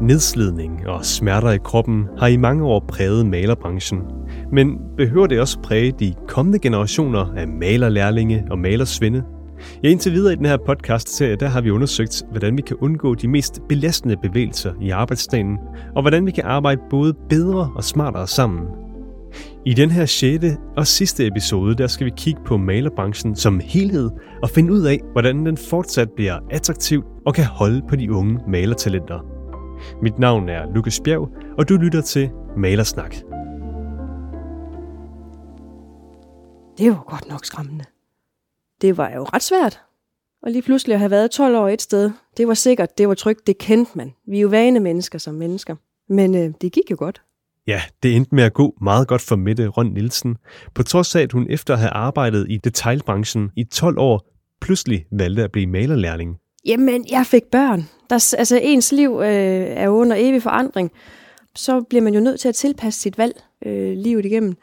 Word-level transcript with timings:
Nedslidning 0.00 0.88
og 0.88 1.04
smerter 1.04 1.50
i 1.50 1.58
kroppen 1.64 2.06
har 2.18 2.26
i 2.26 2.36
mange 2.36 2.64
år 2.64 2.84
præget 2.88 3.26
malerbranchen. 3.26 4.02
Men 4.52 4.78
behøver 4.96 5.26
det 5.26 5.40
også 5.40 5.60
præge 5.60 5.92
de 5.92 6.14
kommende 6.28 6.58
generationer 6.58 7.34
af 7.36 7.48
malerlærlinge 7.48 8.46
og 8.50 8.58
malersvinde? 8.58 9.22
Ja, 9.82 9.88
indtil 9.88 10.12
videre 10.12 10.32
i 10.32 10.36
den 10.36 10.46
her 10.46 10.56
podcast-serie, 10.66 11.36
der 11.36 11.48
har 11.48 11.60
vi 11.60 11.70
undersøgt, 11.70 12.22
hvordan 12.30 12.56
vi 12.56 12.62
kan 12.62 12.76
undgå 12.80 13.14
de 13.14 13.28
mest 13.28 13.60
belastende 13.68 14.16
bevægelser 14.22 14.72
i 14.80 14.90
arbejdsdagen, 14.90 15.58
og 15.94 16.02
hvordan 16.02 16.26
vi 16.26 16.30
kan 16.30 16.44
arbejde 16.44 16.80
både 16.90 17.14
bedre 17.28 17.72
og 17.76 17.84
smartere 17.84 18.26
sammen. 18.26 18.66
I 19.66 19.74
den 19.74 19.90
her 19.90 20.06
6. 20.06 20.44
og 20.76 20.86
sidste 20.86 21.26
episode, 21.26 21.74
der 21.74 21.86
skal 21.86 22.04
vi 22.04 22.12
kigge 22.16 22.40
på 22.46 22.56
malerbranchen 22.56 23.36
som 23.36 23.60
helhed 23.60 24.10
og 24.42 24.50
finde 24.50 24.72
ud 24.72 24.82
af, 24.86 25.00
hvordan 25.12 25.46
den 25.46 25.56
fortsat 25.56 26.10
bliver 26.16 26.38
attraktiv 26.50 27.02
og 27.26 27.34
kan 27.34 27.44
holde 27.44 27.82
på 27.88 27.96
de 27.96 28.12
unge 28.12 28.40
malertalenter. 28.48 29.20
Mit 30.02 30.18
navn 30.18 30.48
er 30.48 30.74
Lukas 30.74 31.00
Bjerg, 31.04 31.28
og 31.58 31.68
du 31.68 31.74
lytter 31.74 32.00
til 32.00 32.30
Malersnak. 32.56 33.14
Det 36.78 36.90
var 36.90 37.04
godt 37.06 37.28
nok 37.28 37.44
skræmmende. 37.44 37.84
Det 38.80 38.96
var 38.96 39.10
jo 39.10 39.24
ret 39.24 39.42
svært. 39.42 39.80
Og 40.42 40.50
lige 40.50 40.62
pludselig 40.62 40.94
at 40.94 41.00
have 41.00 41.10
været 41.10 41.30
12 41.30 41.56
år 41.56 41.68
et 41.68 41.82
sted, 41.82 42.10
det 42.36 42.48
var 42.48 42.54
sikkert, 42.54 42.98
det 42.98 43.08
var 43.08 43.14
trygt, 43.14 43.46
det 43.46 43.58
kendte 43.58 43.92
man. 43.94 44.12
Vi 44.26 44.36
er 44.36 44.40
jo 44.40 44.48
vane 44.48 44.80
mennesker 44.80 45.18
som 45.18 45.34
mennesker. 45.34 45.76
Men 46.08 46.34
øh, 46.34 46.52
det 46.60 46.72
gik 46.72 46.90
jo 46.90 46.96
godt. 46.98 47.22
Ja, 47.66 47.82
det 48.02 48.16
endte 48.16 48.34
med 48.34 48.44
at 48.44 48.52
gå 48.52 48.74
meget 48.82 49.08
godt 49.08 49.22
for 49.22 49.36
Mette 49.36 49.68
Røn 49.68 49.86
Nielsen, 49.86 50.36
på 50.74 50.82
trods 50.82 51.16
af, 51.16 51.22
at 51.22 51.32
hun 51.32 51.46
efter 51.50 51.74
at 51.74 51.80
have 51.80 51.90
arbejdet 51.90 52.46
i 52.50 52.56
detailbranchen 52.56 53.50
i 53.56 53.64
12 53.64 53.98
år, 53.98 54.26
pludselig 54.60 55.04
valgte 55.12 55.44
at 55.44 55.52
blive 55.52 55.66
malerlærling. 55.66 56.36
Jamen, 56.66 57.06
jeg 57.10 57.26
fik 57.26 57.42
børn. 57.52 57.88
Der, 58.10 58.34
altså, 58.38 58.60
ens 58.62 58.92
liv 58.92 59.20
øh, 59.22 59.28
er 59.66 59.88
under 59.88 60.16
evig 60.18 60.42
forandring. 60.42 60.90
Så 61.56 61.80
bliver 61.80 62.02
man 62.02 62.14
jo 62.14 62.20
nødt 62.20 62.40
til 62.40 62.48
at 62.48 62.54
tilpasse 62.54 63.00
sit 63.00 63.18
valg 63.18 63.42
øh, 63.66 63.92
livet 63.96 64.24
igennem. 64.24 64.56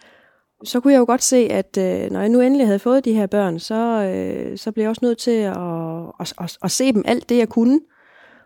Så 0.63 0.79
kunne 0.79 0.93
jeg 0.93 0.99
jo 0.99 1.05
godt 1.05 1.23
se, 1.23 1.37
at 1.51 1.77
øh, 1.77 2.11
når 2.11 2.19
jeg 2.19 2.29
nu 2.29 2.41
endelig 2.41 2.67
havde 2.67 2.79
fået 2.79 3.05
de 3.05 3.13
her 3.13 3.27
børn, 3.27 3.59
så, 3.59 4.03
øh, 4.03 4.57
så 4.57 4.71
blev 4.71 4.83
jeg 4.83 4.89
også 4.89 5.05
nødt 5.05 5.17
til 5.17 5.31
at, 5.31 5.57
at, 6.19 6.33
at, 6.39 6.57
at 6.63 6.71
se 6.71 6.93
dem 6.93 7.03
alt 7.05 7.29
det, 7.29 7.37
jeg 7.37 7.49
kunne. 7.49 7.79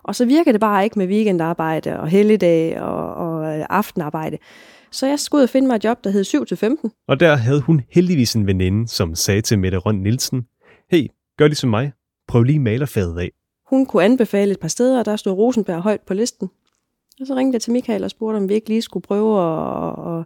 Og 0.03 0.15
så 0.15 0.25
virker 0.25 0.51
det 0.51 0.61
bare 0.61 0.83
ikke 0.83 0.99
med 0.99 1.07
weekendarbejde 1.07 1.99
og 1.99 2.07
helligdag 2.07 2.81
og, 2.81 3.13
og 3.13 3.30
øh, 3.59 3.65
aftenarbejde. 3.69 4.37
Så 4.91 5.07
jeg 5.07 5.19
skulle 5.19 5.39
ud 5.39 5.43
og 5.43 5.49
finde 5.49 5.67
mig 5.67 5.75
et 5.75 5.83
job, 5.83 6.03
der 6.03 6.09
hed 6.09 6.25
7-15. 6.93 7.05
Og 7.07 7.19
der 7.19 7.35
havde 7.35 7.61
hun 7.61 7.81
heldigvis 7.89 8.33
en 8.33 8.47
veninde, 8.47 8.87
som 8.87 9.15
sagde 9.15 9.41
til 9.41 9.59
Mette 9.59 9.77
Røn 9.77 9.95
Nielsen, 9.95 10.47
hey, 10.91 11.07
gør 11.37 11.47
ligesom 11.47 11.69
mig. 11.69 11.91
Prøv 12.27 12.43
lige 12.43 12.59
malerfaget 12.59 13.19
af. 13.19 13.31
Hun 13.69 13.85
kunne 13.85 14.03
anbefale 14.03 14.51
et 14.51 14.59
par 14.59 14.67
steder, 14.67 14.99
og 14.99 15.05
der 15.05 15.15
stod 15.15 15.33
Rosenberg 15.33 15.81
højt 15.81 16.01
på 16.01 16.13
listen. 16.13 16.49
Og 17.21 17.27
så 17.27 17.35
ringte 17.35 17.55
jeg 17.55 17.61
til 17.61 17.73
Michael 17.73 18.03
og 18.03 18.09
spurgte, 18.09 18.37
om 18.37 18.49
vi 18.49 18.53
ikke 18.53 18.69
lige 18.69 18.81
skulle 18.81 19.03
prøve 19.03 19.41
at, 19.41 20.19
at, 20.19 20.25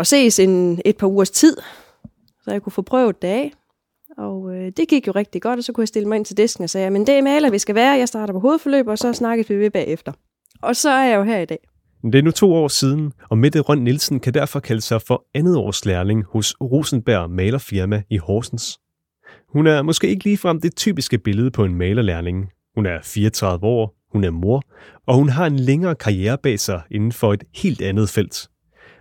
at 0.00 0.06
ses 0.06 0.38
en, 0.38 0.80
et 0.84 0.96
par 0.96 1.06
ugers 1.06 1.30
tid, 1.30 1.56
så 2.44 2.50
jeg 2.50 2.62
kunne 2.62 2.72
få 2.72 2.82
prøvet 2.82 3.22
det 3.22 3.28
af. 3.28 3.52
Og 4.18 4.54
øh, 4.54 4.72
det 4.76 4.88
gik 4.88 5.06
jo 5.06 5.12
rigtig 5.12 5.42
godt, 5.42 5.58
og 5.58 5.64
så 5.64 5.72
kunne 5.72 5.82
jeg 5.82 5.88
stille 5.88 6.08
mig 6.08 6.16
ind 6.16 6.24
til 6.24 6.36
disken 6.36 6.64
og 6.64 6.70
sige, 6.70 6.90
men 6.90 7.06
det 7.06 7.14
er 7.14 7.22
maler, 7.22 7.50
vi 7.50 7.58
skal 7.58 7.74
være, 7.74 7.98
jeg 7.98 8.08
starter 8.08 8.32
på 8.32 8.40
hovedforløb, 8.40 8.88
og 8.88 8.98
så 8.98 9.12
snakkes 9.12 9.50
vi 9.50 9.54
ved 9.54 9.70
bagefter. 9.70 10.12
Og 10.62 10.76
så 10.76 10.90
er 10.90 11.04
jeg 11.04 11.16
jo 11.16 11.22
her 11.22 11.38
i 11.38 11.44
dag. 11.44 11.58
Det 12.12 12.14
er 12.14 12.22
nu 12.22 12.30
to 12.30 12.54
år 12.54 12.68
siden, 12.68 13.12
og 13.30 13.38
Mette 13.38 13.60
Røn 13.60 13.78
Nielsen 13.78 14.20
kan 14.20 14.34
derfor 14.34 14.60
kalde 14.60 14.80
sig 14.80 15.02
for 15.02 15.24
andet 15.34 15.56
års 15.56 15.84
lærling 15.84 16.24
hos 16.24 16.54
Rosenberg 16.60 17.30
Malerfirma 17.30 18.02
i 18.10 18.16
Horsens. 18.16 18.78
Hun 19.48 19.66
er 19.66 19.82
måske 19.82 20.08
ikke 20.08 20.24
ligefrem 20.24 20.60
det 20.60 20.76
typiske 20.76 21.18
billede 21.18 21.50
på 21.50 21.64
en 21.64 21.74
malerlærling. 21.74 22.50
Hun 22.74 22.86
er 22.86 22.98
34 23.02 23.66
år, 23.66 23.96
hun 24.12 24.24
er 24.24 24.30
mor, 24.30 24.62
og 25.06 25.14
hun 25.14 25.28
har 25.28 25.46
en 25.46 25.56
længere 25.56 25.94
karriere 25.94 26.38
bag 26.42 26.60
sig 26.60 26.82
inden 26.90 27.12
for 27.12 27.32
et 27.32 27.44
helt 27.54 27.82
andet 27.82 28.08
felt. 28.08 28.48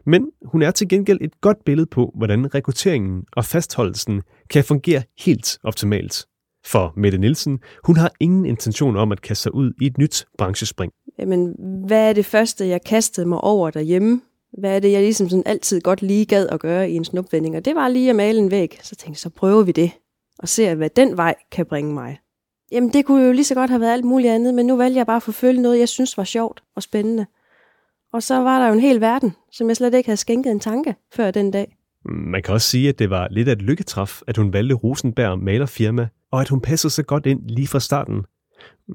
Men 0.05 0.31
hun 0.45 0.61
er 0.61 0.71
til 0.71 0.87
gengæld 0.87 1.19
et 1.21 1.41
godt 1.41 1.57
billede 1.65 1.87
på, 1.91 2.13
hvordan 2.15 2.55
rekrutteringen 2.55 3.23
og 3.31 3.45
fastholdelsen 3.45 4.21
kan 4.49 4.63
fungere 4.63 5.03
helt 5.19 5.57
optimalt. 5.63 6.25
For 6.65 6.93
Mette 6.95 7.17
Nielsen, 7.17 7.59
hun 7.83 7.97
har 7.97 8.11
ingen 8.19 8.45
intention 8.45 8.97
om 8.97 9.11
at 9.11 9.21
kaste 9.21 9.43
sig 9.43 9.55
ud 9.55 9.73
i 9.81 9.85
et 9.85 9.97
nyt 9.97 10.27
branchespring. 10.37 10.91
Jamen, 11.19 11.55
hvad 11.87 12.09
er 12.09 12.13
det 12.13 12.25
første, 12.25 12.67
jeg 12.67 12.83
kastede 12.83 13.25
mig 13.25 13.41
over 13.41 13.69
derhjemme? 13.69 14.21
Hvad 14.57 14.75
er 14.75 14.79
det, 14.79 14.91
jeg 14.91 15.01
ligesom 15.01 15.29
sådan 15.29 15.43
altid 15.45 15.81
godt 15.81 16.01
lige 16.01 16.25
gad 16.25 16.47
at 16.47 16.59
gøre 16.59 16.89
i 16.89 16.95
en 16.95 17.05
snupvending? 17.05 17.55
Og 17.55 17.65
det 17.65 17.75
var 17.75 17.87
lige 17.87 18.09
at 18.09 18.15
male 18.15 18.39
en 18.39 18.51
væg. 18.51 18.79
Så 18.83 18.95
tænkte 18.95 19.09
jeg, 19.09 19.17
så 19.17 19.29
prøver 19.29 19.63
vi 19.63 19.71
det. 19.71 19.91
Og 20.39 20.49
ser, 20.49 20.75
hvad 20.75 20.89
den 20.89 21.17
vej 21.17 21.35
kan 21.51 21.65
bringe 21.65 21.93
mig. 21.93 22.19
Jamen, 22.71 22.93
det 22.93 23.05
kunne 23.05 23.25
jo 23.25 23.31
lige 23.31 23.45
så 23.45 23.55
godt 23.55 23.69
have 23.69 23.81
været 23.81 23.93
alt 23.93 24.05
muligt 24.05 24.33
andet, 24.33 24.53
men 24.53 24.65
nu 24.65 24.77
valgte 24.77 24.97
jeg 24.97 25.05
bare 25.05 25.15
at 25.15 25.23
forfølge 25.23 25.61
noget, 25.61 25.79
jeg 25.79 25.89
synes 25.89 26.17
var 26.17 26.23
sjovt 26.23 26.63
og 26.75 26.83
spændende. 26.83 27.25
Og 28.13 28.23
så 28.23 28.35
var 28.35 28.59
der 28.59 28.67
jo 28.67 28.73
en 28.73 28.79
hel 28.79 29.01
verden, 29.01 29.35
som 29.51 29.67
jeg 29.67 29.75
slet 29.75 29.93
ikke 29.93 30.07
havde 30.07 30.17
skænket 30.17 30.51
en 30.51 30.59
tanke 30.59 30.95
før 31.13 31.31
den 31.31 31.51
dag. 31.51 31.77
Man 32.09 32.41
kan 32.41 32.53
også 32.53 32.69
sige, 32.69 32.89
at 32.89 32.99
det 32.99 33.09
var 33.09 33.27
lidt 33.31 33.47
af 33.47 33.51
et 33.51 33.61
lykketræf, 33.61 34.21
at 34.27 34.37
hun 34.37 34.53
valgte 34.53 34.75
Rosenberg 34.75 35.39
malerfirma, 35.39 36.07
og 36.31 36.41
at 36.41 36.49
hun 36.49 36.61
passede 36.61 36.93
så 36.93 37.03
godt 37.03 37.25
ind 37.25 37.41
lige 37.49 37.67
fra 37.67 37.79
starten. 37.79 38.23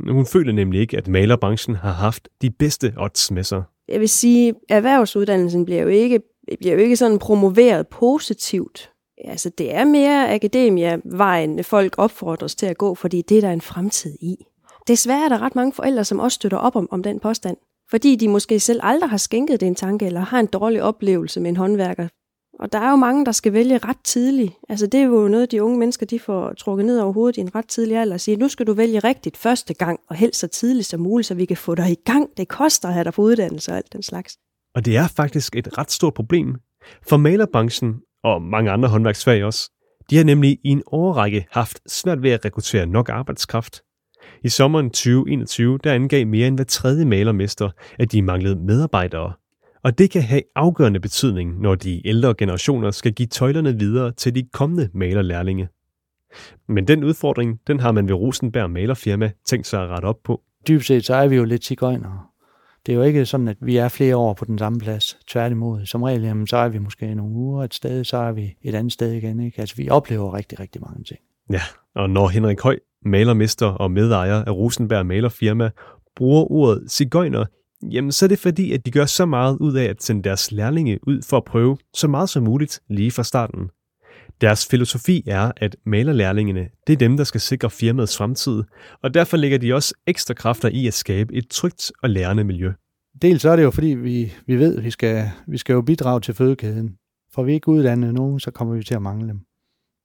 Hun 0.08 0.26
føler 0.26 0.52
nemlig 0.52 0.80
ikke, 0.80 0.96
at 0.96 1.08
malerbranchen 1.08 1.76
har 1.76 1.92
haft 1.92 2.28
de 2.42 2.50
bedste 2.50 2.94
odds 2.96 3.30
med 3.30 3.44
sig. 3.44 3.62
Jeg 3.88 4.00
vil 4.00 4.08
sige, 4.08 4.48
at 4.48 4.54
erhvervsuddannelsen 4.68 5.64
bliver 5.64 5.82
jo 5.82 5.88
ikke, 5.88 6.20
bliver 6.58 6.74
jo 6.74 6.80
ikke 6.80 6.96
sådan 6.96 7.18
promoveret 7.18 7.88
positivt. 7.88 8.90
Altså, 9.24 9.50
det 9.58 9.74
er 9.74 9.84
mere 9.84 10.34
akademia-vejen, 10.34 11.64
folk 11.64 11.94
opfordres 11.98 12.54
til 12.54 12.66
at 12.66 12.78
gå, 12.78 12.94
fordi 12.94 13.22
det 13.22 13.36
er 13.36 13.40
der 13.40 13.50
en 13.50 13.60
fremtid 13.60 14.16
i. 14.20 14.36
Desværre 14.88 15.24
er 15.24 15.28
der 15.28 15.42
ret 15.42 15.54
mange 15.54 15.72
forældre, 15.72 16.04
som 16.04 16.18
også 16.18 16.34
støtter 16.34 16.58
op 16.58 16.76
om, 16.76 16.88
om 16.90 17.02
den 17.02 17.20
påstand 17.20 17.56
fordi 17.90 18.16
de 18.16 18.28
måske 18.28 18.60
selv 18.60 18.80
aldrig 18.82 19.10
har 19.10 19.16
skænket 19.16 19.60
det 19.60 19.66
en 19.66 19.74
tanke, 19.74 20.06
eller 20.06 20.20
har 20.20 20.40
en 20.40 20.46
dårlig 20.46 20.82
oplevelse 20.82 21.40
med 21.40 21.50
en 21.50 21.56
håndværker. 21.56 22.08
Og 22.60 22.72
der 22.72 22.78
er 22.78 22.90
jo 22.90 22.96
mange, 22.96 23.24
der 23.24 23.32
skal 23.32 23.52
vælge 23.52 23.78
ret 23.78 23.96
tidligt. 24.04 24.52
Altså 24.68 24.86
det 24.86 25.00
er 25.00 25.04
jo 25.04 25.28
noget, 25.28 25.50
de 25.50 25.62
unge 25.62 25.78
mennesker 25.78 26.06
de 26.06 26.18
får 26.18 26.52
trukket 26.52 26.86
ned 26.86 26.98
over 26.98 27.12
hovedet 27.12 27.36
i 27.36 27.40
en 27.40 27.54
ret 27.54 27.66
tidlig 27.66 27.96
alder 27.96 28.14
og 28.14 28.20
siger, 28.20 28.38
nu 28.38 28.48
skal 28.48 28.66
du 28.66 28.72
vælge 28.72 28.98
rigtigt 28.98 29.36
første 29.36 29.74
gang, 29.74 30.00
og 30.08 30.16
helst 30.16 30.40
så 30.40 30.48
tidligt 30.48 30.86
som 30.86 31.00
muligt, 31.00 31.26
så 31.26 31.34
vi 31.34 31.44
kan 31.44 31.56
få 31.56 31.74
dig 31.74 31.90
i 31.90 31.96
gang. 32.04 32.28
Det 32.36 32.48
koster 32.48 32.88
at 32.88 32.94
have 32.94 33.04
dig 33.04 33.12
på 33.12 33.22
uddannelse 33.22 33.72
og 33.72 33.76
alt 33.76 33.92
den 33.92 34.02
slags. 34.02 34.36
Og 34.74 34.84
det 34.84 34.96
er 34.96 35.08
faktisk 35.08 35.56
et 35.56 35.78
ret 35.78 35.90
stort 35.90 36.14
problem. 36.14 36.54
For 37.08 37.16
malerbranchen, 37.16 37.94
og 38.24 38.42
mange 38.42 38.70
andre 38.70 38.88
håndværksfag 38.88 39.44
også, 39.44 39.70
de 40.10 40.16
har 40.16 40.24
nemlig 40.24 40.58
i 40.64 40.68
en 40.68 40.82
årrække 40.86 41.46
haft 41.50 41.80
svært 41.86 42.22
ved 42.22 42.30
at 42.30 42.44
rekruttere 42.44 42.86
nok 42.86 43.08
arbejdskraft, 43.08 43.82
i 44.44 44.48
sommeren 44.48 44.90
2021 44.90 45.78
der 45.84 45.92
angav 45.92 46.26
mere 46.26 46.46
end 46.46 46.56
hver 46.56 46.64
tredje 46.64 47.04
malermester, 47.04 47.70
at 47.98 48.12
de 48.12 48.22
manglede 48.22 48.56
medarbejdere. 48.56 49.32
Og 49.82 49.98
det 49.98 50.10
kan 50.10 50.22
have 50.22 50.42
afgørende 50.56 51.00
betydning, 51.00 51.60
når 51.60 51.74
de 51.74 52.06
ældre 52.08 52.34
generationer 52.34 52.90
skal 52.90 53.12
give 53.12 53.26
tøjlerne 53.26 53.78
videre 53.78 54.12
til 54.12 54.34
de 54.34 54.42
kommende 54.52 54.88
malerlærlinge. 54.94 55.68
Men 56.68 56.88
den 56.88 57.04
udfordring, 57.04 57.60
den 57.66 57.80
har 57.80 57.92
man 57.92 58.08
ved 58.08 58.14
Rosenberg 58.14 58.70
Malerfirma 58.70 59.30
tænkt 59.44 59.66
sig 59.66 59.82
at 59.82 59.88
rette 59.88 60.06
op 60.06 60.22
på. 60.24 60.40
Dybest 60.68 60.86
set 60.86 61.04
så 61.04 61.14
er 61.14 61.28
vi 61.28 61.36
jo 61.36 61.44
lidt 61.44 61.64
cigøjnere. 61.64 62.20
Det 62.86 62.92
er 62.92 62.96
jo 62.96 63.02
ikke 63.02 63.26
sådan, 63.26 63.48
at 63.48 63.56
vi 63.60 63.76
er 63.76 63.88
flere 63.88 64.16
år 64.16 64.34
på 64.34 64.44
den 64.44 64.58
samme 64.58 64.78
plads. 64.78 65.18
Tværtimod. 65.28 65.86
Som 65.86 66.02
regel, 66.02 66.22
jamen, 66.22 66.46
så 66.46 66.56
er 66.56 66.68
vi 66.68 66.78
måske 66.78 67.14
nogle 67.14 67.34
uger 67.34 67.64
et 67.64 67.74
sted, 67.74 68.04
så 68.04 68.16
er 68.16 68.32
vi 68.32 68.56
et 68.62 68.74
andet 68.74 68.92
sted 68.92 69.12
igen. 69.12 69.40
Ikke? 69.40 69.60
Altså, 69.60 69.76
vi 69.76 69.90
oplever 69.90 70.34
rigtig, 70.34 70.60
rigtig 70.60 70.82
mange 70.82 71.04
ting. 71.04 71.20
Ja, 71.52 71.60
og 71.94 72.10
når 72.10 72.28
Henrik 72.28 72.60
Høj 72.60 72.78
malermester 73.04 73.66
og 73.66 73.90
medejer 73.90 74.44
af 74.44 74.50
Rosenberg 74.50 75.06
Malerfirma, 75.06 75.70
bruger 76.16 76.52
ordet 76.52 76.90
cigøjner, 76.90 77.44
jamen 77.82 78.12
så 78.12 78.26
er 78.26 78.28
det 78.28 78.38
fordi, 78.38 78.72
at 78.72 78.86
de 78.86 78.90
gør 78.90 79.06
så 79.06 79.26
meget 79.26 79.56
ud 79.60 79.74
af 79.74 79.84
at 79.84 80.02
sende 80.02 80.22
deres 80.22 80.52
lærlinge 80.52 80.98
ud 81.06 81.22
for 81.22 81.36
at 81.36 81.44
prøve 81.44 81.76
så 81.94 82.08
meget 82.08 82.28
som 82.28 82.42
muligt 82.42 82.80
lige 82.88 83.10
fra 83.10 83.24
starten. 83.24 83.70
Deres 84.40 84.66
filosofi 84.66 85.22
er, 85.26 85.52
at 85.56 85.76
malerlærlingene, 85.86 86.68
det 86.86 86.92
er 86.92 86.96
dem, 86.96 87.16
der 87.16 87.24
skal 87.24 87.40
sikre 87.40 87.70
firmaets 87.70 88.16
fremtid, 88.16 88.62
og 89.02 89.14
derfor 89.14 89.36
lægger 89.36 89.58
de 89.58 89.74
også 89.74 89.94
ekstra 90.06 90.34
kræfter 90.34 90.68
i 90.68 90.86
at 90.86 90.94
skabe 90.94 91.34
et 91.34 91.48
trygt 91.48 91.92
og 92.02 92.10
lærende 92.10 92.44
miljø. 92.44 92.72
Dels 93.22 93.42
så 93.42 93.50
er 93.50 93.56
det 93.56 93.62
jo, 93.62 93.70
fordi 93.70 93.86
vi, 93.86 94.32
vi 94.46 94.56
ved, 94.56 94.76
at 94.76 94.84
vi 94.84 94.90
skal, 94.90 95.30
vi 95.48 95.58
skal 95.58 95.72
jo 95.72 95.82
bidrage 95.82 96.20
til 96.20 96.34
fødekæden. 96.34 96.96
For 97.34 97.42
vi 97.42 97.52
ikke 97.52 97.68
uddannet 97.68 98.14
nogen, 98.14 98.40
så 98.40 98.50
kommer 98.50 98.74
vi 98.74 98.82
til 98.82 98.94
at 98.94 99.02
mangle 99.02 99.28
dem. 99.28 99.40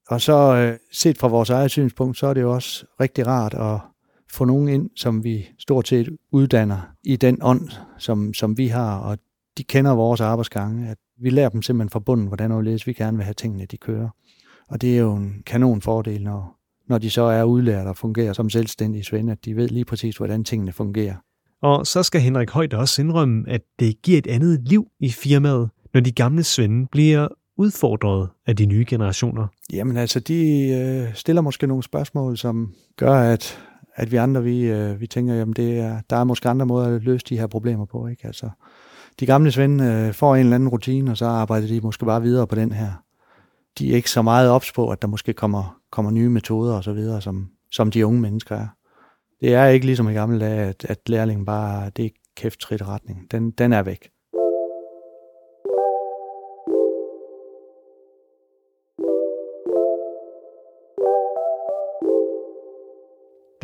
Og 0.09 0.21
så 0.21 0.55
øh, 0.55 0.77
set 0.91 1.17
fra 1.17 1.27
vores 1.27 1.49
eget 1.49 1.71
synspunkt, 1.71 2.17
så 2.17 2.27
er 2.27 2.33
det 2.33 2.41
jo 2.41 2.53
også 2.53 2.85
rigtig 3.01 3.27
rart 3.27 3.53
at 3.53 3.94
få 4.35 4.45
nogen 4.45 4.67
ind, 4.67 4.89
som 4.95 5.23
vi 5.23 5.47
stort 5.59 5.87
set 5.87 6.09
uddanner 6.31 6.91
i 7.03 7.15
den 7.15 7.37
ånd, 7.41 7.69
som, 7.97 8.33
som 8.33 8.57
vi 8.57 8.67
har, 8.67 8.97
og 8.97 9.17
de 9.57 9.63
kender 9.63 9.91
vores 9.91 10.21
arbejdsgange, 10.21 10.89
at 10.89 10.97
vi 11.21 11.29
lærer 11.29 11.49
dem 11.49 11.61
simpelthen 11.61 11.89
fra 11.89 11.99
bunden, 11.99 12.27
hvordan 12.27 12.51
og 12.51 12.65
vi 12.65 12.93
gerne 12.93 13.17
vil 13.17 13.23
have 13.23 13.33
tingene, 13.33 13.65
de 13.65 13.77
kører. 13.77 14.09
Og 14.69 14.81
det 14.81 14.95
er 14.95 14.99
jo 14.99 15.15
en 15.15 15.43
kanon 15.45 15.81
fordel, 15.81 16.23
når, 16.23 16.57
når 16.89 16.97
de 16.97 17.09
så 17.09 17.21
er 17.21 17.43
udlært 17.43 17.87
og 17.87 17.97
fungerer 17.97 18.33
som 18.33 18.49
selvstændige 18.49 19.03
svende, 19.03 19.31
at 19.31 19.45
de 19.45 19.55
ved 19.55 19.69
lige 19.69 19.85
præcis, 19.85 20.17
hvordan 20.17 20.43
tingene 20.43 20.71
fungerer. 20.71 21.15
Og 21.61 21.87
så 21.87 22.03
skal 22.03 22.21
Henrik 22.21 22.49
Højt 22.49 22.73
også 22.73 23.01
indrømme, 23.01 23.49
at 23.49 23.61
det 23.79 24.01
giver 24.01 24.17
et 24.17 24.27
andet 24.27 24.61
liv 24.69 24.87
i 24.99 25.09
firmaet, 25.09 25.69
når 25.93 26.01
de 26.01 26.11
gamle 26.11 26.43
svende 26.43 26.87
bliver 26.91 27.27
udfordret 27.57 28.29
af 28.47 28.55
de 28.55 28.65
nye 28.65 28.85
generationer? 28.87 29.47
Jamen 29.73 29.97
altså, 29.97 30.19
de 30.19 30.69
øh, 30.69 31.13
stiller 31.13 31.41
måske 31.41 31.67
nogle 31.67 31.83
spørgsmål, 31.83 32.37
som 32.37 32.73
gør, 32.97 33.13
at, 33.13 33.59
at 33.95 34.11
vi 34.11 34.17
andre, 34.17 34.43
vi, 34.43 34.61
øh, 34.63 35.01
vi 35.01 35.07
tænker, 35.07 35.33
jamen 35.33 35.53
det 35.53 35.79
er, 35.79 35.99
der 36.09 36.15
er 36.15 36.23
måske 36.23 36.49
andre 36.49 36.65
måder 36.65 36.95
at 36.95 37.03
løse 37.03 37.25
de 37.29 37.39
her 37.39 37.47
problemer 37.47 37.85
på. 37.85 38.07
Ikke? 38.07 38.27
Altså, 38.27 38.49
de 39.19 39.25
gamle 39.25 39.51
svende 39.51 39.83
øh, 39.83 40.13
får 40.13 40.35
en 40.35 40.39
eller 40.39 40.55
anden 40.55 40.69
rutine, 40.69 41.11
og 41.11 41.17
så 41.17 41.25
arbejder 41.25 41.67
de 41.67 41.81
måske 41.81 42.05
bare 42.05 42.21
videre 42.21 42.47
på 42.47 42.55
den 42.55 42.71
her. 42.71 42.91
De 43.79 43.91
er 43.91 43.95
ikke 43.95 44.09
så 44.09 44.21
meget 44.21 44.49
ops 44.49 44.71
på, 44.71 44.89
at 44.89 45.01
der 45.01 45.07
måske 45.07 45.33
kommer, 45.33 45.79
kommer 45.91 46.11
nye 46.11 46.29
metoder 46.29 46.75
og 46.75 46.83
så 46.83 46.93
videre, 46.93 47.21
som, 47.21 47.49
som 47.71 47.91
de 47.91 48.05
unge 48.05 48.21
mennesker 48.21 48.55
er. 48.55 48.67
Det 49.41 49.53
er 49.53 49.65
ikke 49.65 49.85
ligesom 49.85 50.09
i 50.09 50.13
gamle 50.13 50.39
dage, 50.39 50.61
at, 50.61 50.85
at 50.89 51.09
lærlingen 51.09 51.45
bare, 51.45 51.89
det 51.89 52.05
er 52.05 52.09
kæft 52.35 52.59
trit 52.59 52.87
retning. 52.87 53.31
Den, 53.31 53.51
den 53.51 53.73
er 53.73 53.83
væk. 53.83 54.09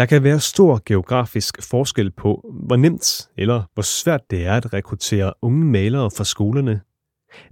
Der 0.02 0.08
kan 0.08 0.24
være 0.24 0.40
stor 0.40 0.82
geografisk 0.86 1.64
forskel 1.70 2.12
på, 2.12 2.54
hvor 2.68 2.76
nemt 2.76 3.30
eller 3.38 3.64
hvor 3.74 3.84
svært 3.84 4.22
det 4.32 4.46
er 4.46 4.54
at 4.54 4.74
rekruttere 4.74 5.34
unge 5.42 5.66
malere 5.66 6.12
fra 6.12 6.24
skolerne. 6.24 6.82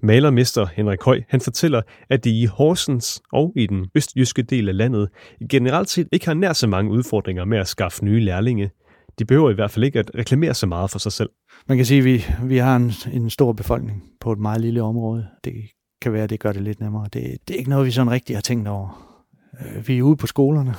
Malermester 0.02 0.66
Henrik 0.66 1.04
Høj 1.04 1.22
han 1.30 1.42
fortæller, 1.42 1.82
at 2.10 2.24
de 2.24 2.42
i 2.42 2.46
Horsens 2.46 3.22
og 3.34 3.54
i 3.56 3.68
den 3.68 3.88
østjyske 3.96 4.42
del 4.42 4.70
af 4.70 4.78
landet 4.78 5.10
generelt 5.50 5.90
set 5.90 6.08
ikke 6.12 6.26
har 6.26 6.34
nær 6.34 6.54
så 6.54 6.68
mange 6.68 6.92
udfordringer 6.92 7.46
med 7.46 7.58
at 7.58 7.68
skaffe 7.68 8.06
nye 8.06 8.20
lærlinge. 8.20 8.72
De 9.20 9.26
behøver 9.26 9.50
i 9.50 9.54
hvert 9.54 9.72
fald 9.72 9.86
ikke 9.86 10.00
at 10.00 10.12
reklamere 10.18 10.54
så 10.54 10.68
meget 10.68 10.92
for 10.92 11.00
sig 11.00 11.12
selv. 11.12 11.30
Man 11.68 11.78
kan 11.78 11.86
sige, 11.86 11.98
at 11.98 12.06
vi, 12.06 12.26
vi 12.44 12.58
har 12.58 12.76
en, 12.76 12.92
en 13.14 13.30
stor 13.30 13.54
befolkning 13.54 14.04
på 14.22 14.32
et 14.32 14.40
meget 14.40 14.62
lille 14.62 14.82
område. 14.82 15.28
Det 15.44 15.54
kan 16.02 16.14
være, 16.14 16.24
at 16.24 16.30
det 16.30 16.40
gør 16.40 16.52
det 16.52 16.62
lidt 16.62 16.80
nemmere. 16.80 17.04
Det, 17.04 17.38
det 17.48 17.54
er 17.54 17.58
ikke 17.58 17.70
noget, 17.70 17.86
vi 17.86 17.92
sådan 17.92 18.12
rigtig 18.12 18.36
har 18.36 18.42
tænkt 18.42 18.68
over. 18.68 19.18
Øh, 19.62 19.88
vi 19.88 19.98
er 19.98 20.02
ude 20.02 20.18
på 20.18 20.28
skolerne 20.28 20.76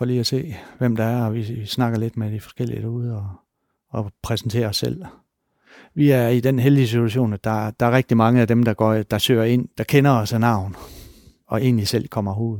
for 0.00 0.04
lige 0.04 0.20
at 0.20 0.26
se, 0.26 0.56
hvem 0.78 0.96
der 0.96 1.04
er, 1.04 1.24
og 1.24 1.34
vi, 1.34 1.40
vi 1.40 1.66
snakker 1.66 1.98
lidt 1.98 2.16
med 2.16 2.32
de 2.32 2.40
forskellige 2.40 2.82
derude 2.82 3.16
og, 3.16 3.28
og 3.90 4.12
præsenterer 4.22 4.68
os 4.68 4.76
selv. 4.76 5.04
Vi 5.94 6.10
er 6.10 6.28
i 6.28 6.40
den 6.40 6.58
heldige 6.58 6.88
situation, 6.88 7.32
at 7.32 7.44
der, 7.44 7.70
der 7.70 7.86
er 7.86 7.90
rigtig 7.90 8.16
mange 8.16 8.40
af 8.40 8.48
dem, 8.48 8.62
der, 8.62 8.74
går, 8.74 8.94
der 8.94 9.18
søger 9.18 9.44
ind, 9.44 9.68
der 9.78 9.84
kender 9.84 10.10
os 10.10 10.32
af 10.32 10.40
navn, 10.40 10.76
og 11.48 11.62
egentlig 11.62 11.88
selv 11.88 12.08
kommer 12.08 12.40
ud. 12.40 12.58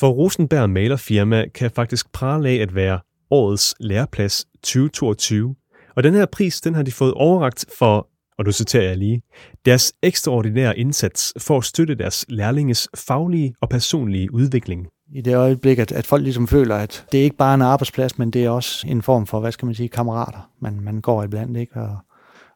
For 0.00 0.08
Rosenberg 0.08 0.70
Malerfirma 0.70 1.44
kan 1.54 1.70
faktisk 1.70 2.12
prale 2.12 2.48
af 2.48 2.54
at 2.54 2.74
være 2.74 3.00
årets 3.30 3.74
læreplads 3.80 4.44
2022. 4.62 5.54
Og 5.96 6.02
den 6.02 6.14
her 6.14 6.26
pris, 6.26 6.60
den 6.60 6.74
har 6.74 6.82
de 6.82 6.92
fået 6.92 7.14
overragt 7.14 7.64
for, 7.78 8.08
og 8.38 8.44
nu 8.44 8.52
citerer 8.52 8.88
jeg 8.88 8.96
lige, 8.96 9.22
deres 9.64 9.92
ekstraordinære 10.02 10.78
indsats 10.78 11.32
for 11.38 11.58
at 11.58 11.64
støtte 11.64 11.94
deres 11.94 12.24
lærlinges 12.28 12.88
faglige 12.94 13.54
og 13.60 13.68
personlige 13.68 14.34
udvikling 14.34 14.86
i 15.12 15.20
det 15.20 15.36
øjeblik, 15.36 15.78
at, 15.78 15.92
at 15.92 16.06
folk 16.06 16.22
ligesom 16.22 16.48
føler, 16.48 16.76
at 16.76 17.06
det 17.12 17.20
er 17.20 17.24
ikke 17.24 17.36
bare 17.36 17.54
en 17.54 17.62
arbejdsplads, 17.62 18.18
men 18.18 18.30
det 18.30 18.44
er 18.44 18.50
også 18.50 18.86
en 18.88 19.02
form 19.02 19.26
for, 19.26 19.40
hvad 19.40 19.52
skal 19.52 19.66
man 19.66 19.74
sige, 19.74 19.88
kammerater, 19.88 20.50
man, 20.60 20.80
man 20.80 21.00
går 21.00 21.24
iblandt, 21.24 21.56
ikke? 21.56 21.80
Og, 21.80 21.98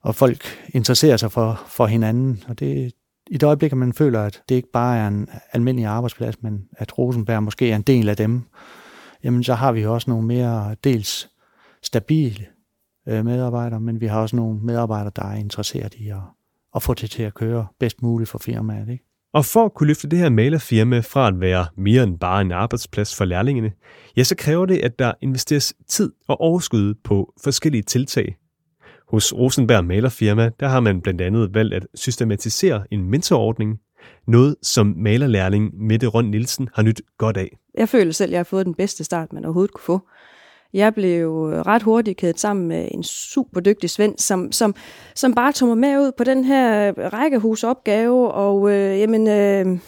og 0.03 0.15
folk 0.15 0.45
interesserer 0.75 1.17
sig 1.17 1.33
for, 1.33 1.63
for 1.67 1.87
hinanden, 1.87 2.45
og 2.49 2.59
det, 2.59 2.93
i 3.27 3.39
det 3.39 3.43
øjeblik, 3.47 3.73
at 3.73 3.79
man 3.79 3.93
føler, 3.93 4.23
at 4.23 4.43
det 4.49 4.55
ikke 4.55 4.73
bare 4.73 4.99
er 4.99 5.09
en 5.09 5.29
almindelig 5.53 5.87
arbejdsplads, 5.87 6.43
men 6.43 6.69
at 6.73 6.99
Rosenberg 6.99 7.43
måske 7.43 7.71
er 7.71 7.77
en 7.77 7.83
del 7.83 8.09
af 8.09 8.17
dem, 8.17 8.43
jamen 9.25 9.45
så 9.45 9.55
har 9.55 9.73
vi 9.73 9.83
jo 9.83 9.95
også 9.95 10.11
nogle 10.11 10.27
mere 10.27 10.77
dels 10.85 11.29
stabile 11.83 12.47
øh, 13.09 13.25
medarbejdere, 13.25 13.81
men 13.81 14.01
vi 14.01 14.07
har 14.07 14.21
også 14.21 14.37
nogle 14.37 14.61
medarbejdere, 14.63 15.13
der 15.17 15.25
er 15.25 15.35
interesseret 15.35 15.95
i 15.95 16.09
at, 16.09 16.17
at 16.75 16.83
få 16.83 16.95
det 16.95 17.11
til 17.11 17.23
at 17.23 17.35
køre 17.35 17.67
bedst 17.79 18.03
muligt 18.03 18.31
for 18.31 18.39
firmaet. 18.39 18.89
Ikke? 18.89 19.05
Og 19.35 19.45
for 19.45 19.65
at 19.65 19.75
kunne 19.75 19.87
løfte 19.87 20.09
det 20.09 20.19
her 20.19 20.31
malerfirma 20.31 21.01
fra 21.01 21.29
at 21.29 21.41
være 21.41 21.67
mere 21.77 22.03
end 22.03 22.19
bare 22.19 22.41
en 22.41 22.53
arbejdsplads 22.53 23.17
for 23.17 23.25
lærlingene, 23.25 23.73
ja, 24.17 24.25
så 24.25 24.37
kræver 24.37 24.67
det, 24.67 24.79
at 24.79 24.99
der 24.99 25.13
investeres 25.21 25.75
tid 25.89 26.13
og 26.29 26.41
overskud 26.41 26.95
på 27.05 27.33
forskellige 27.45 27.83
tiltag. 27.83 28.37
Hos 29.09 29.33
Rosenberg 29.33 29.85
Malerfirma, 29.85 30.51
der 30.61 30.69
har 30.69 30.81
man 30.81 31.01
blandt 31.01 31.21
andet 31.21 31.55
valgt 31.55 31.75
at 31.75 31.87
systematisere 31.95 32.85
en 32.91 33.11
mentorordning, 33.11 33.79
noget 34.27 34.57
som 34.63 34.95
malerlærling 34.97 35.71
Mette 35.75 36.07
Røn 36.07 36.25
Nielsen 36.25 36.69
har 36.75 36.83
nyt 36.83 37.01
godt 37.19 37.37
af. 37.37 37.57
Jeg 37.79 37.89
føler 37.89 38.13
selv, 38.13 38.29
at 38.29 38.33
jeg 38.33 38.39
har 38.39 38.45
fået 38.45 38.67
den 38.67 38.75
bedste 38.75 39.05
start, 39.05 39.33
man 39.33 39.45
overhovedet 39.45 39.75
kunne 39.75 39.85
få. 39.85 40.09
Jeg 40.75 40.95
blev 40.95 41.51
øh, 41.53 41.61
ret 41.61 41.83
hurtigt 41.83 42.19
kædet 42.19 42.41
sammen 42.41 42.69
med 42.69 42.89
en 42.91 43.03
super 43.03 43.61
dygtig 43.61 43.91
svend, 43.91 44.19
som, 44.19 44.53
som, 44.53 44.75
som 45.15 45.35
bare 45.35 45.53
tog 45.53 45.69
mig 45.69 45.79
med 45.79 45.99
ud 45.99 46.13
på 46.17 46.25
den 46.25 46.45
her 46.45 46.93
rækkehusopgave, 47.13 48.33
og 48.33 48.71
øh, 48.71 48.99
jamen, 48.99 49.29
øh, 49.29 49.79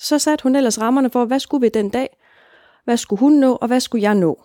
så 0.00 0.18
satte 0.18 0.42
hun 0.42 0.56
ellers 0.56 0.80
rammerne 0.80 1.10
for, 1.10 1.24
hvad 1.24 1.38
skulle 1.38 1.60
vi 1.60 1.68
den 1.68 1.90
dag? 1.90 2.08
Hvad 2.84 2.96
skulle 2.96 3.20
hun 3.20 3.32
nå, 3.32 3.52
og 3.52 3.66
hvad 3.66 3.80
skulle 3.80 4.02
jeg 4.02 4.14
nå? 4.14 4.42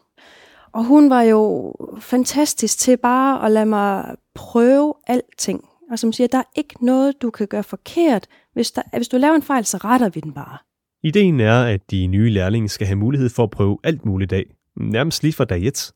Og 0.74 0.84
hun 0.84 1.10
var 1.10 1.22
jo 1.22 1.74
fantastisk 2.00 2.80
til 2.80 2.98
bare 2.98 3.46
at 3.46 3.52
lade 3.52 3.66
mig 3.66 4.16
prøve 4.36 4.94
alting. 5.08 5.64
Og 5.92 6.00
som 6.00 6.14
siger, 6.14 6.28
der 6.28 6.38
er 6.38 6.52
ikke 6.56 6.86
noget, 6.86 7.22
du 7.22 7.30
kan 7.30 7.48
gøre 7.48 7.64
forkert. 7.64 8.28
Hvis, 8.54 8.72
der, 8.72 8.82
hvis 8.98 9.08
du 9.08 9.18
laver 9.18 9.36
en 9.36 9.42
fejl, 9.42 9.66
så 9.66 9.78
retter 9.78 10.10
vi 10.10 10.20
den 10.20 10.34
bare. 10.34 10.58
Ideen 11.04 11.40
er, 11.40 11.64
at 11.64 11.92
de 11.92 12.08
nye 12.08 12.30
lærlinge 12.30 12.70
skal 12.70 12.88
have 12.88 12.96
mulighed 12.96 13.30
for 13.30 13.44
at 13.44 13.50
prøve 13.50 13.78
alt 13.84 14.06
muligt 14.06 14.34
af 14.34 14.46
nærmest 14.78 15.24
lige 15.24 15.34
fra 15.34 15.46
dag 15.46 15.64
1. 15.64 15.92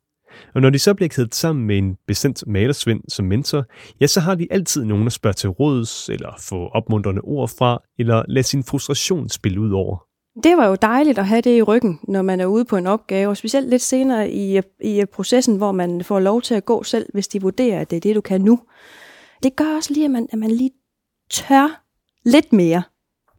Og 0.56 0.62
når 0.62 0.70
de 0.70 0.80
så 0.80 0.94
bliver 0.94 1.10
kædet 1.10 1.36
sammen 1.36 1.66
med 1.66 1.78
en 1.78 1.98
bestemt 2.08 2.44
malersvend 2.48 3.02
som 3.08 3.26
mentor, 3.26 3.66
ja, 4.02 4.08
så 4.08 4.20
har 4.20 4.36
de 4.36 4.48
altid 4.52 4.84
nogen 4.84 5.06
at 5.06 5.14
spørge 5.14 5.34
til 5.34 5.50
råds, 5.50 6.10
eller 6.10 6.36
få 6.40 6.68
opmuntrende 6.68 7.22
ord 7.22 7.50
fra, 7.58 7.82
eller 8.00 8.24
lade 8.28 8.44
sin 8.44 8.64
frustration 8.64 9.30
spille 9.30 9.62
ud 9.62 9.72
over. 9.72 9.98
Det 10.44 10.58
var 10.58 10.68
jo 10.68 10.76
dejligt 10.76 11.20
at 11.20 11.28
have 11.28 11.42
det 11.42 11.58
i 11.58 11.62
ryggen, 11.62 12.00
når 12.08 12.22
man 12.22 12.40
er 12.40 12.46
ude 12.46 12.66
på 12.66 12.78
en 12.78 12.88
opgave, 12.88 13.30
og 13.30 13.38
specielt 13.38 13.70
lidt 13.70 13.82
senere 13.82 14.32
i, 14.32 14.62
i 14.82 15.06
processen, 15.14 15.58
hvor 15.58 15.72
man 15.72 16.04
får 16.04 16.20
lov 16.20 16.42
til 16.42 16.56
at 16.56 16.66
gå 16.66 16.84
selv, 16.84 17.06
hvis 17.14 17.28
de 17.28 17.42
vurderer, 17.42 17.82
at 17.82 17.90
det 17.90 17.98
er 17.98 18.02
det, 18.02 18.16
du 18.16 18.22
kan 18.22 18.42
nu. 18.42 18.60
Det 19.44 19.56
gør 19.56 19.76
også 19.76 19.94
lige, 19.94 20.06
at 20.06 20.12
man, 20.12 20.28
at 20.32 20.40
man 20.40 20.52
lige 20.52 20.72
tør 21.30 21.82
lidt 22.26 22.54
mere, 22.54 22.84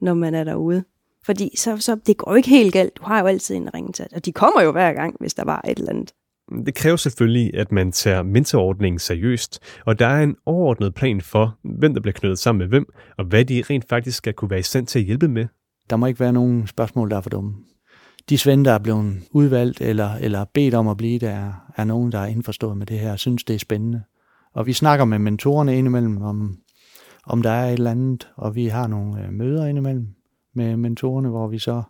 når 0.00 0.14
man 0.14 0.34
er 0.34 0.44
derude. 0.44 0.84
Fordi 1.26 1.50
så, 1.56 1.76
så 1.76 1.96
det 2.06 2.16
går 2.16 2.30
jo 2.30 2.36
ikke 2.36 2.48
helt 2.48 2.72
galt. 2.72 2.96
Du 2.96 3.04
har 3.04 3.20
jo 3.20 3.26
altid 3.26 3.54
en 3.54 3.74
ringetag, 3.74 4.06
og 4.14 4.24
de 4.24 4.32
kommer 4.32 4.62
jo 4.62 4.72
hver 4.72 4.92
gang, 4.92 5.16
hvis 5.20 5.34
der 5.34 5.44
var 5.44 5.64
et 5.68 5.78
eller 5.78 5.90
andet. 5.90 6.12
Det 6.66 6.74
kræver 6.74 6.96
selvfølgelig, 6.96 7.54
at 7.54 7.72
man 7.72 7.92
tager 7.92 8.22
mentorordningen 8.22 8.98
seriøst, 8.98 9.60
og 9.86 9.98
der 9.98 10.06
er 10.06 10.22
en 10.22 10.36
overordnet 10.46 10.94
plan 10.94 11.20
for, 11.20 11.58
hvem 11.78 11.94
der 11.94 12.00
bliver 12.00 12.12
knyttet 12.12 12.38
sammen 12.38 12.58
med 12.58 12.68
hvem, 12.68 12.86
og 13.18 13.24
hvad 13.24 13.44
de 13.44 13.62
rent 13.70 13.88
faktisk 13.88 14.18
skal 14.18 14.34
kunne 14.34 14.50
være 14.50 14.58
i 14.58 14.62
stand 14.62 14.86
til 14.86 14.98
at 14.98 15.04
hjælpe 15.04 15.28
med. 15.28 15.46
Der 15.90 15.96
må 15.96 16.06
ikke 16.06 16.20
være 16.20 16.32
nogen 16.32 16.66
spørgsmål, 16.66 17.10
der 17.10 17.16
er 17.16 17.20
for 17.20 17.30
dumme. 17.30 17.54
De 18.28 18.38
svende, 18.38 18.64
der 18.64 18.72
er 18.72 18.78
blevet 18.78 19.14
udvalgt 19.30 19.80
eller, 19.80 20.14
eller 20.14 20.44
bedt 20.54 20.74
om 20.74 20.88
at 20.88 20.96
blive, 20.96 21.18
der 21.18 21.30
er, 21.30 21.52
er 21.76 21.84
nogen, 21.84 22.12
der 22.12 22.18
er 22.18 22.26
indforstået 22.26 22.76
med 22.76 22.86
det 22.86 22.98
her 22.98 23.12
og 23.12 23.18
synes, 23.18 23.44
det 23.44 23.54
er 23.54 23.58
spændende. 23.58 24.02
Og 24.54 24.66
vi 24.66 24.72
snakker 24.72 25.04
med 25.04 25.18
mentorerne 25.18 25.78
indimellem 25.78 26.22
om, 26.22 26.56
om 27.26 27.42
der 27.42 27.50
er 27.50 27.66
et 27.66 27.72
eller 27.72 27.90
andet, 27.90 28.28
og 28.36 28.54
vi 28.54 28.66
har 28.66 28.86
nogle 28.86 29.24
øh, 29.24 29.32
møder 29.32 29.66
indimellem 29.66 30.15
med 30.56 30.76
mentorerne, 30.76 31.28
hvor 31.28 31.48
vi 31.48 31.58
så 31.58 31.82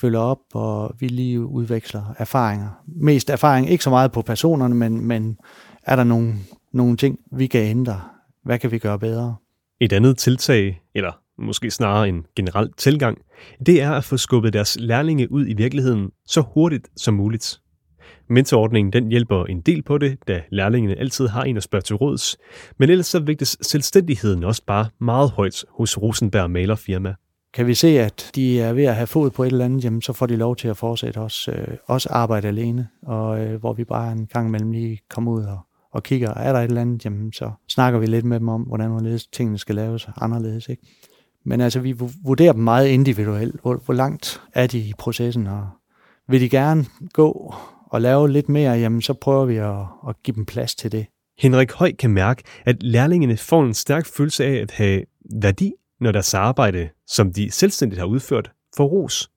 følger 0.00 0.20
op, 0.20 0.38
og 0.54 0.94
vi 1.00 1.08
lige 1.08 1.46
udveksler 1.46 2.14
erfaringer. 2.18 2.68
Mest 2.86 3.30
erfaring, 3.30 3.70
ikke 3.70 3.84
så 3.84 3.90
meget 3.90 4.12
på 4.12 4.22
personerne, 4.22 4.74
men, 4.74 5.00
men 5.00 5.38
er 5.82 5.96
der 5.96 6.04
nogle, 6.04 6.34
nogle 6.72 6.96
ting, 6.96 7.18
vi 7.32 7.46
kan 7.46 7.62
ændre? 7.62 8.00
Hvad 8.44 8.58
kan 8.58 8.70
vi 8.70 8.78
gøre 8.78 8.98
bedre? 8.98 9.36
Et 9.80 9.92
andet 9.92 10.18
tiltag, 10.18 10.82
eller 10.94 11.12
måske 11.38 11.70
snarere 11.70 12.08
en 12.08 12.26
generel 12.36 12.72
tilgang, 12.76 13.18
det 13.66 13.82
er 13.82 13.92
at 13.92 14.04
få 14.04 14.16
skubbet 14.16 14.52
deres 14.52 14.76
lærlinge 14.80 15.32
ud 15.32 15.46
i 15.48 15.54
virkeligheden 15.54 16.10
så 16.26 16.40
hurtigt 16.40 16.88
som 16.96 17.14
muligt. 17.14 17.60
Mentorordningen 18.28 18.92
den 18.92 19.08
hjælper 19.08 19.44
en 19.44 19.60
del 19.60 19.82
på 19.82 19.98
det, 19.98 20.18
da 20.28 20.42
lærlingene 20.50 20.98
altid 20.98 21.28
har 21.28 21.42
en 21.42 21.56
at 21.56 21.62
spørge 21.62 21.82
til 21.82 21.96
råds, 21.96 22.36
men 22.78 22.90
ellers 22.90 23.06
så 23.06 23.20
vægtes 23.20 23.58
selvstændigheden 23.62 24.44
også 24.44 24.62
bare 24.66 24.88
meget 25.00 25.30
højt 25.30 25.64
hos 25.70 25.98
Rosenberg 26.02 26.50
Malerfirma. 26.50 27.14
Kan 27.56 27.66
vi 27.66 27.74
se, 27.74 28.00
at 28.00 28.30
de 28.34 28.60
er 28.60 28.72
ved 28.72 28.84
at 28.84 28.94
have 28.94 29.06
fod 29.06 29.30
på 29.30 29.42
et 29.42 29.46
eller 29.46 29.64
andet, 29.64 29.84
jamen, 29.84 30.02
så 30.02 30.12
får 30.12 30.26
de 30.26 30.36
lov 30.36 30.56
til 30.56 30.68
at 30.68 30.76
fortsætte 30.76 31.18
også, 31.18 31.50
øh, 31.50 31.76
også 31.86 32.08
arbejde 32.12 32.48
alene, 32.48 32.88
og 33.02 33.40
øh, 33.40 33.60
hvor 33.60 33.72
vi 33.72 33.84
bare 33.84 34.12
en 34.12 34.26
gang 34.26 34.48
imellem 34.48 34.72
lige 34.72 35.00
kommer 35.10 35.32
ud 35.32 35.44
og, 35.44 35.58
og 35.92 36.02
kigger, 36.02 36.34
er 36.34 36.52
der 36.52 36.60
et 36.60 36.64
eller 36.64 36.80
andet, 36.80 37.04
jamen, 37.04 37.32
så 37.32 37.50
snakker 37.68 37.98
vi 37.98 38.06
lidt 38.06 38.24
med 38.24 38.40
dem 38.40 38.48
om, 38.48 38.62
hvordan 38.62 39.18
tingene 39.32 39.58
skal 39.58 39.74
laves 39.74 40.08
anderledes. 40.16 40.68
Ikke? 40.68 40.82
Men 41.44 41.60
altså, 41.60 41.80
vi 41.80 41.94
vurderer 42.24 42.52
dem 42.52 42.62
meget 42.62 42.88
individuelt. 42.88 43.60
Hvor, 43.62 43.80
hvor 43.84 43.94
langt 43.94 44.40
er 44.54 44.66
de 44.66 44.78
i 44.78 44.92
processen, 44.98 45.46
og 45.46 45.68
vil 46.28 46.40
de 46.40 46.48
gerne 46.48 46.84
gå 47.12 47.54
og 47.86 48.00
lave 48.00 48.30
lidt 48.30 48.48
mere, 48.48 48.72
jamen, 48.72 49.02
så 49.02 49.14
prøver 49.14 49.44
vi 49.44 49.56
at, 49.56 50.08
at 50.08 50.22
give 50.22 50.34
dem 50.34 50.46
plads 50.46 50.74
til 50.74 50.92
det. 50.92 51.06
Henrik 51.38 51.72
Høj 51.72 51.92
kan 51.92 52.10
mærke, 52.10 52.42
at 52.64 52.82
lærlingene 52.82 53.36
får 53.36 53.62
en 53.64 53.74
stærk 53.74 54.06
følelse 54.06 54.44
af 54.44 54.54
at 54.54 54.70
have 54.70 55.02
værdi 55.34 55.72
når 56.00 56.12
deres 56.12 56.34
arbejde, 56.34 56.88
som 57.06 57.32
de 57.32 57.50
selvstændigt 57.50 57.98
har 57.98 58.06
udført, 58.06 58.50
får 58.76 58.86
ros. 58.86 59.30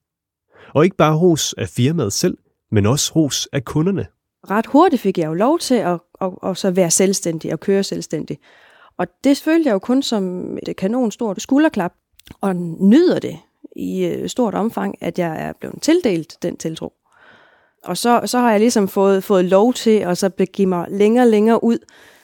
Og 0.74 0.84
ikke 0.84 0.98
bare 0.98 1.18
ros 1.18 1.54
af 1.54 1.70
firmaet 1.70 2.14
selv, 2.14 2.38
men 2.72 2.86
også 2.86 3.14
ros 3.16 3.48
af 3.52 3.66
kunderne. 3.66 4.08
Ret 4.50 4.66
hurtigt 4.66 5.02
fik 5.02 5.18
jeg 5.18 5.28
jo 5.28 5.34
lov 5.34 5.60
til 5.60 5.76
at, 5.76 6.00
at, 6.22 6.32
at 6.44 6.58
så 6.58 6.72
være 6.72 6.92
selvstændig 6.92 7.54
og 7.54 7.60
køre 7.60 7.84
selvstændig. 7.84 8.38
Og 8.98 9.08
det 9.24 9.38
følte 9.38 9.68
jeg 9.68 9.74
jo 9.74 9.80
kun 9.80 10.04
som 10.04 10.54
et 10.68 10.76
kanon 10.76 11.12
stort 11.12 11.42
skulderklap. 11.42 11.94
og 12.42 12.56
nyder 12.56 13.20
det 13.20 13.40
i 13.76 14.06
øh, 14.06 14.30
stort 14.30 14.56
omfang, 14.56 14.96
at 15.02 15.20
jeg 15.20 15.42
er 15.42 15.54
blevet 15.60 15.82
tildelt 15.82 16.38
den 16.42 16.58
tiltro. 16.58 16.94
Og 17.84 17.98
så, 17.98 18.22
så 18.26 18.40
har 18.40 18.52
jeg 18.52 18.60
ligesom 18.60 18.88
fået, 18.88 19.24
fået 19.24 19.46
lov 19.46 19.74
til 19.74 20.00
at 20.00 20.18
så 20.18 20.30
begive 20.30 20.68
mig 20.68 20.86
længere 20.90 21.24
og 21.24 21.30
længere 21.30 21.64
ud, 21.64 21.78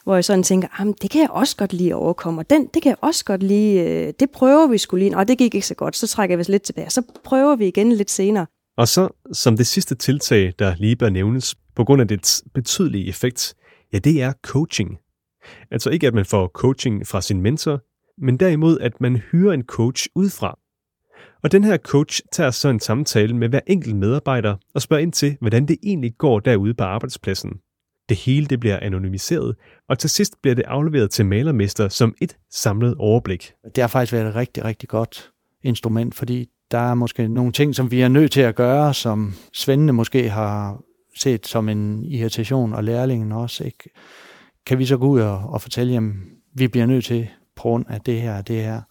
hvor 0.06 0.16
jeg 0.16 0.26
sådan 0.26 0.44
tænker, 0.44 0.94
det 1.02 1.12
kan 1.12 1.22
jeg 1.22 1.30
også 1.30 1.56
godt 1.58 1.74
lige 1.74 1.96
overkomme, 1.96 2.42
og 2.42 2.50
den, 2.50 2.66
det 2.74 2.82
kan 2.82 2.90
jeg 2.90 2.98
også 3.02 3.26
godt 3.26 3.44
lige, 3.44 3.84
øh, 3.84 4.14
det 4.20 4.30
prøver 4.32 4.68
vi 4.68 4.78
skulle 4.78 5.06
lige, 5.06 5.18
og 5.18 5.28
det 5.28 5.38
gik 5.38 5.56
ikke 5.56 5.68
så 5.68 5.76
godt, 5.76 5.96
så 5.96 6.08
trækker 6.08 6.36
vi 6.36 6.40
vist 6.40 6.50
lidt 6.50 6.64
tilbage, 6.64 6.90
så 6.90 7.02
prøver 7.24 7.56
vi 7.56 7.68
igen 7.68 7.92
lidt 7.92 8.12
senere. 8.12 8.46
Og 8.78 8.88
så, 8.88 9.10
som 9.32 9.58
det 9.58 9.68
sidste 9.68 9.96
tiltag, 9.96 10.54
der 10.60 10.76
lige 10.78 10.96
bør 10.96 11.10
nævnes, 11.10 11.56
på 11.76 11.84
grund 11.84 12.02
af 12.02 12.08
dets 12.08 12.44
betydelige 12.54 13.08
effekt, 13.08 13.56
ja, 13.94 13.98
det 14.00 14.22
er 14.22 14.34
coaching. 14.42 14.98
Altså 15.72 15.90
ikke, 15.90 16.08
at 16.08 16.14
man 16.14 16.26
får 16.26 16.48
coaching 16.48 17.08
fra 17.08 17.22
sin 17.22 17.42
mentor, 17.42 17.82
men 18.26 18.38
derimod, 18.38 18.80
at 18.80 19.02
man 19.02 19.16
hyrer 19.16 19.54
en 19.54 19.64
coach 19.64 20.08
udefra. 20.16 20.60
Og 21.44 21.52
den 21.52 21.64
her 21.64 21.78
coach 21.78 22.22
tager 22.32 22.52
så 22.52 22.70
en 22.70 22.80
samtale 22.80 23.36
med 23.36 23.50
hver 23.50 23.60
enkelt 23.68 23.96
medarbejder 23.96 24.56
og 24.74 24.82
spørger 24.82 25.04
ind 25.04 25.14
til, 25.14 25.38
hvordan 25.42 25.66
det 25.66 25.78
egentlig 25.84 26.14
går 26.18 26.40
derude 26.40 26.74
på 26.74 26.84
arbejdspladsen. 26.84 27.52
Det 28.10 28.18
hele 28.18 28.46
det 28.46 28.60
bliver 28.60 28.80
anonymiseret, 28.82 29.56
og 29.90 30.00
til 30.00 30.10
sidst 30.10 30.34
bliver 30.42 30.56
det 30.56 30.64
afleveret 30.68 31.12
til 31.12 31.26
malermester 31.26 31.90
som 31.90 32.16
et 32.22 32.38
samlet 32.52 32.96
overblik. 33.00 33.54
Det 33.76 33.82
har 33.82 33.88
faktisk 33.88 34.14
været 34.14 34.28
et 34.28 34.36
rigtig, 34.36 34.66
rigtig 34.66 34.90
godt 34.90 35.32
instrument, 35.64 36.16
fordi 36.16 36.50
der 36.72 36.78
er 36.78 36.94
måske 36.94 37.28
nogle 37.28 37.52
ting, 37.52 37.76
som 37.76 37.92
vi 37.92 38.02
er 38.02 38.08
nødt 38.08 38.32
til 38.32 38.42
at 38.42 38.56
gøre, 38.56 38.94
som 38.94 39.34
svendene 39.54 39.94
måske 39.94 40.30
har 40.30 40.82
set 41.16 41.48
som 41.48 41.70
en 41.70 42.04
irritation, 42.04 42.74
og 42.74 42.84
lærlingen 42.84 43.32
også. 43.32 43.64
Ikke? 43.64 43.90
Kan 44.66 44.80
vi 44.80 44.86
så 44.86 44.98
gå 44.98 45.08
ud 45.08 45.20
og, 45.20 45.38
og 45.38 45.62
fortælle, 45.62 45.98
at 45.98 46.04
vi 46.54 46.68
bliver 46.68 46.86
nødt 46.86 47.06
til, 47.06 47.28
på 47.56 47.62
grund 47.62 47.86
af 47.90 48.02
det 48.02 48.22
her 48.22 48.42
det 48.42 48.64
her, 48.64 48.82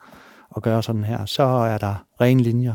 at 0.56 0.62
gøre 0.62 0.83
sådan 0.83 1.04
her, 1.04 1.25
så 1.25 1.42
er 1.42 1.78
der 1.78 2.06
rene 2.21 2.42
linjer. 2.42 2.75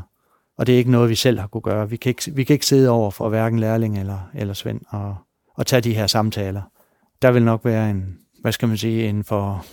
Og 0.57 0.67
det 0.67 0.73
er 0.73 0.77
ikke 0.77 0.91
noget, 0.91 1.09
vi 1.09 1.15
selv 1.15 1.39
har 1.39 1.47
kunne 1.47 1.61
gøre. 1.61 1.89
Vi 1.89 1.97
kan 1.97 2.09
ikke, 2.09 2.31
vi 2.35 2.43
kan 2.43 2.53
ikke 2.53 2.65
sidde 2.65 2.89
over 2.89 3.11
for 3.11 3.29
hverken 3.29 3.59
lærling 3.59 3.99
eller, 3.99 4.29
eller 4.35 4.53
Svend 4.53 4.81
og, 4.89 5.15
og 5.59 5.67
tage 5.67 5.81
de 5.81 5.93
her 5.93 6.07
samtaler. 6.07 6.61
Der 7.21 7.31
vil 7.31 7.43
nok 7.43 7.65
være 7.65 7.89
en, 7.89 8.17
hvad 8.41 8.51
skal 8.51 8.67
man 8.67 8.77
sige, 8.77 9.09
en 9.09 9.23
for, 9.23 9.65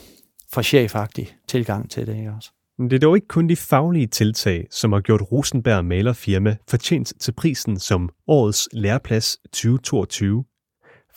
for 0.53 0.63
chefagtig 0.63 1.37
tilgang 1.49 1.91
til 1.91 2.07
det 2.07 2.31
også. 2.37 2.51
Men 2.79 2.91
det 2.91 2.97
er 2.97 3.01
dog 3.01 3.17
ikke 3.17 3.29
kun 3.29 3.49
de 3.49 3.57
faglige 3.57 4.07
tiltag, 4.07 4.67
som 4.71 4.93
har 4.93 5.01
gjort 5.01 5.33
Rosenberg 5.33 5.85
Malerfirma 5.85 6.57
fortjent 6.69 7.13
til 7.21 7.33
prisen 7.33 7.79
som 7.79 8.09
årets 8.27 8.69
læreplads 8.73 9.39
2022. 9.53 10.45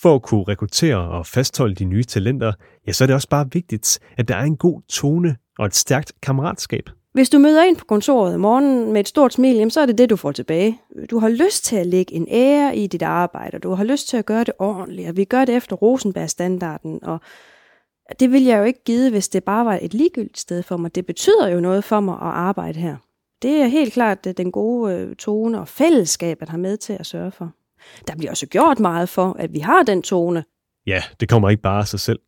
For 0.02 0.16
at 0.16 0.22
kunne 0.22 0.44
rekruttere 0.44 0.98
og 0.98 1.26
fastholde 1.26 1.76
de 1.76 1.86
nye 1.86 2.04
talenter, 2.04 2.54
ja, 2.88 2.92
så 2.92 3.04
er 3.04 3.06
det 3.06 3.16
også 3.16 3.30
bare 3.30 3.52
vigtigt, 3.52 4.00
at 4.18 4.28
der 4.28 4.36
er 4.36 4.44
en 4.44 4.58
god 4.58 4.82
tone 4.90 5.38
og 5.60 5.66
et 5.66 5.76
stærkt 5.76 6.14
kammeratskab. 6.22 6.90
Hvis 7.20 7.30
du 7.30 7.40
møder 7.40 7.64
ind 7.64 7.78
på 7.78 7.86
kontoret 7.86 8.34
om 8.34 8.40
morgenen 8.40 8.94
med 8.94 9.00
et 9.00 9.08
stort 9.08 9.34
smil, 9.34 9.72
så 9.72 9.82
er 9.82 9.86
det 9.86 9.98
det, 9.98 10.10
du 10.10 10.16
får 10.16 10.32
tilbage. 10.32 10.82
Du 11.10 11.20
har 11.20 11.30
lyst 11.30 11.66
til 11.66 11.76
at 11.76 11.88
lægge 11.88 12.14
en 12.14 12.28
ære 12.32 12.76
i 12.76 12.88
dit 12.88 13.02
arbejde, 13.02 13.56
og 13.56 13.64
du 13.64 13.74
har 13.74 13.84
lyst 13.84 14.10
til 14.10 14.18
at 14.18 14.26
gøre 14.26 14.44
det 14.44 14.54
ordentligt, 14.60 15.10
og 15.10 15.18
vi 15.18 15.24
gør 15.24 15.46
det 15.46 15.56
efter 15.56 15.76
Rosenberg-standarden, 15.76 17.04
og 17.04 17.20
det 18.20 18.32
vil 18.32 18.44
jeg 18.44 18.60
jo 18.60 18.64
ikke 18.64 18.84
give, 18.84 19.10
hvis 19.10 19.30
det 19.30 19.44
bare 19.44 19.66
var 19.66 19.80
et 19.82 19.94
ligegyldigt 19.94 20.40
sted 20.40 20.64
for 20.64 20.78
mig. 20.78 20.96
Det 20.96 21.06
betyder 21.06 21.48
jo 21.48 21.60
noget 21.60 21.84
for 21.84 22.00
mig 22.00 22.14
at 22.14 22.22
arbejde 22.22 22.80
her. 22.80 22.96
Det 23.42 23.52
er 23.52 23.68
helt 23.68 23.94
klart 23.94 24.28
øh, 24.28 24.34
den 24.38 24.52
gode 24.52 24.94
øh, 24.94 25.16
tone 25.16 25.60
og 25.60 25.68
fællesskabet 25.68 26.50
har 26.50 26.58
med 26.58 26.78
til 26.78 26.98
at 27.00 27.06
sørge 27.06 27.32
for. 27.32 27.52
Der 28.08 28.16
bliver 28.16 28.32
også 28.32 28.48
gjort 28.48 28.80
meget 28.80 29.10
for, 29.10 29.36
at 29.40 29.54
vi 29.54 29.60
har 29.60 29.84
den 29.84 30.02
tone. 30.02 30.44
Ja, 30.88 31.04
det 31.20 31.30
kommer 31.30 31.50
ikke 31.50 31.64
bare 31.64 31.80
af 31.80 31.88
sig 31.88 32.00
selv. 32.00 32.20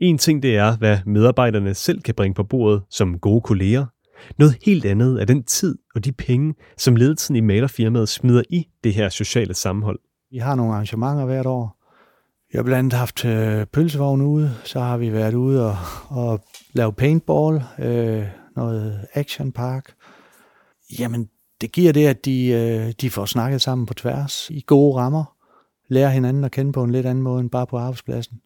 En 0.00 0.18
ting 0.18 0.42
det 0.42 0.56
er, 0.56 0.76
hvad 0.76 0.98
medarbejderne 1.06 1.74
selv 1.74 2.02
kan 2.02 2.14
bringe 2.14 2.34
på 2.34 2.44
bordet 2.44 2.82
som 2.90 3.18
gode 3.18 3.40
kolleger. 3.40 3.86
Noget 4.38 4.56
helt 4.62 4.84
andet 4.84 5.20
er 5.20 5.24
den 5.24 5.42
tid 5.42 5.78
og 5.94 6.04
de 6.04 6.12
penge, 6.12 6.54
som 6.76 6.96
ledelsen 6.96 7.36
i 7.36 7.40
malerfirmaet 7.40 8.08
smider 8.08 8.42
i 8.50 8.68
det 8.84 8.94
her 8.94 9.08
sociale 9.08 9.54
sammenhold. 9.54 9.98
Vi 10.30 10.38
har 10.38 10.54
nogle 10.54 10.72
arrangementer 10.72 11.24
hvert 11.24 11.46
år. 11.46 11.76
Vi 12.52 12.56
har 12.56 12.62
blandt 12.62 12.78
andet 12.78 12.92
haft 12.92 13.24
øh, 13.24 13.66
pølsevogn 13.66 14.20
ude, 14.20 14.54
så 14.64 14.80
har 14.80 14.96
vi 14.96 15.12
været 15.12 15.34
ude 15.34 15.66
og, 15.66 15.76
og 16.08 16.44
lave 16.72 16.92
paintball, 16.92 17.62
øh, 17.78 18.26
noget 18.56 19.06
action 19.14 19.52
park. 19.52 19.94
Jamen, 20.98 21.28
det 21.60 21.72
giver 21.72 21.92
det, 21.92 22.06
at 22.06 22.24
de, 22.24 22.46
øh, 22.46 22.92
de 23.00 23.10
får 23.10 23.24
snakket 23.24 23.62
sammen 23.62 23.86
på 23.86 23.94
tværs 23.94 24.50
i 24.50 24.64
gode 24.66 24.96
rammer, 24.96 25.36
lærer 25.88 26.10
hinanden 26.10 26.44
at 26.44 26.50
kende 26.50 26.72
på 26.72 26.82
en 26.82 26.92
lidt 26.92 27.06
anden 27.06 27.24
måde 27.24 27.40
end 27.40 27.50
bare 27.50 27.66
på 27.66 27.78
arbejdspladsen. 27.78 28.40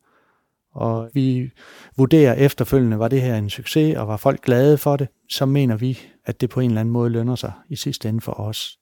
Og 0.74 1.10
vi 1.14 1.50
vurderer 1.96 2.34
efterfølgende, 2.34 2.98
var 2.98 3.08
det 3.08 3.22
her 3.22 3.36
en 3.36 3.50
succes, 3.50 3.96
og 3.96 4.08
var 4.08 4.16
folk 4.16 4.40
glade 4.40 4.78
for 4.78 4.96
det, 4.96 5.08
så 5.30 5.46
mener 5.46 5.76
vi, 5.76 5.98
at 6.24 6.40
det 6.40 6.50
på 6.50 6.60
en 6.60 6.70
eller 6.70 6.80
anden 6.80 6.92
måde 6.92 7.10
lønner 7.10 7.34
sig 7.34 7.52
i 7.68 7.76
sidste 7.76 8.08
ende 8.08 8.20
for 8.20 8.32
os. 8.32 8.78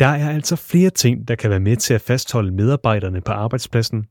Der 0.00 0.06
er 0.06 0.30
altså 0.30 0.56
flere 0.56 0.90
ting, 0.90 1.28
der 1.28 1.34
kan 1.34 1.50
være 1.50 1.60
med 1.60 1.76
til 1.76 1.94
at 1.94 2.00
fastholde 2.00 2.50
medarbejderne 2.50 3.20
på 3.20 3.32
arbejdspladsen. 3.32 4.06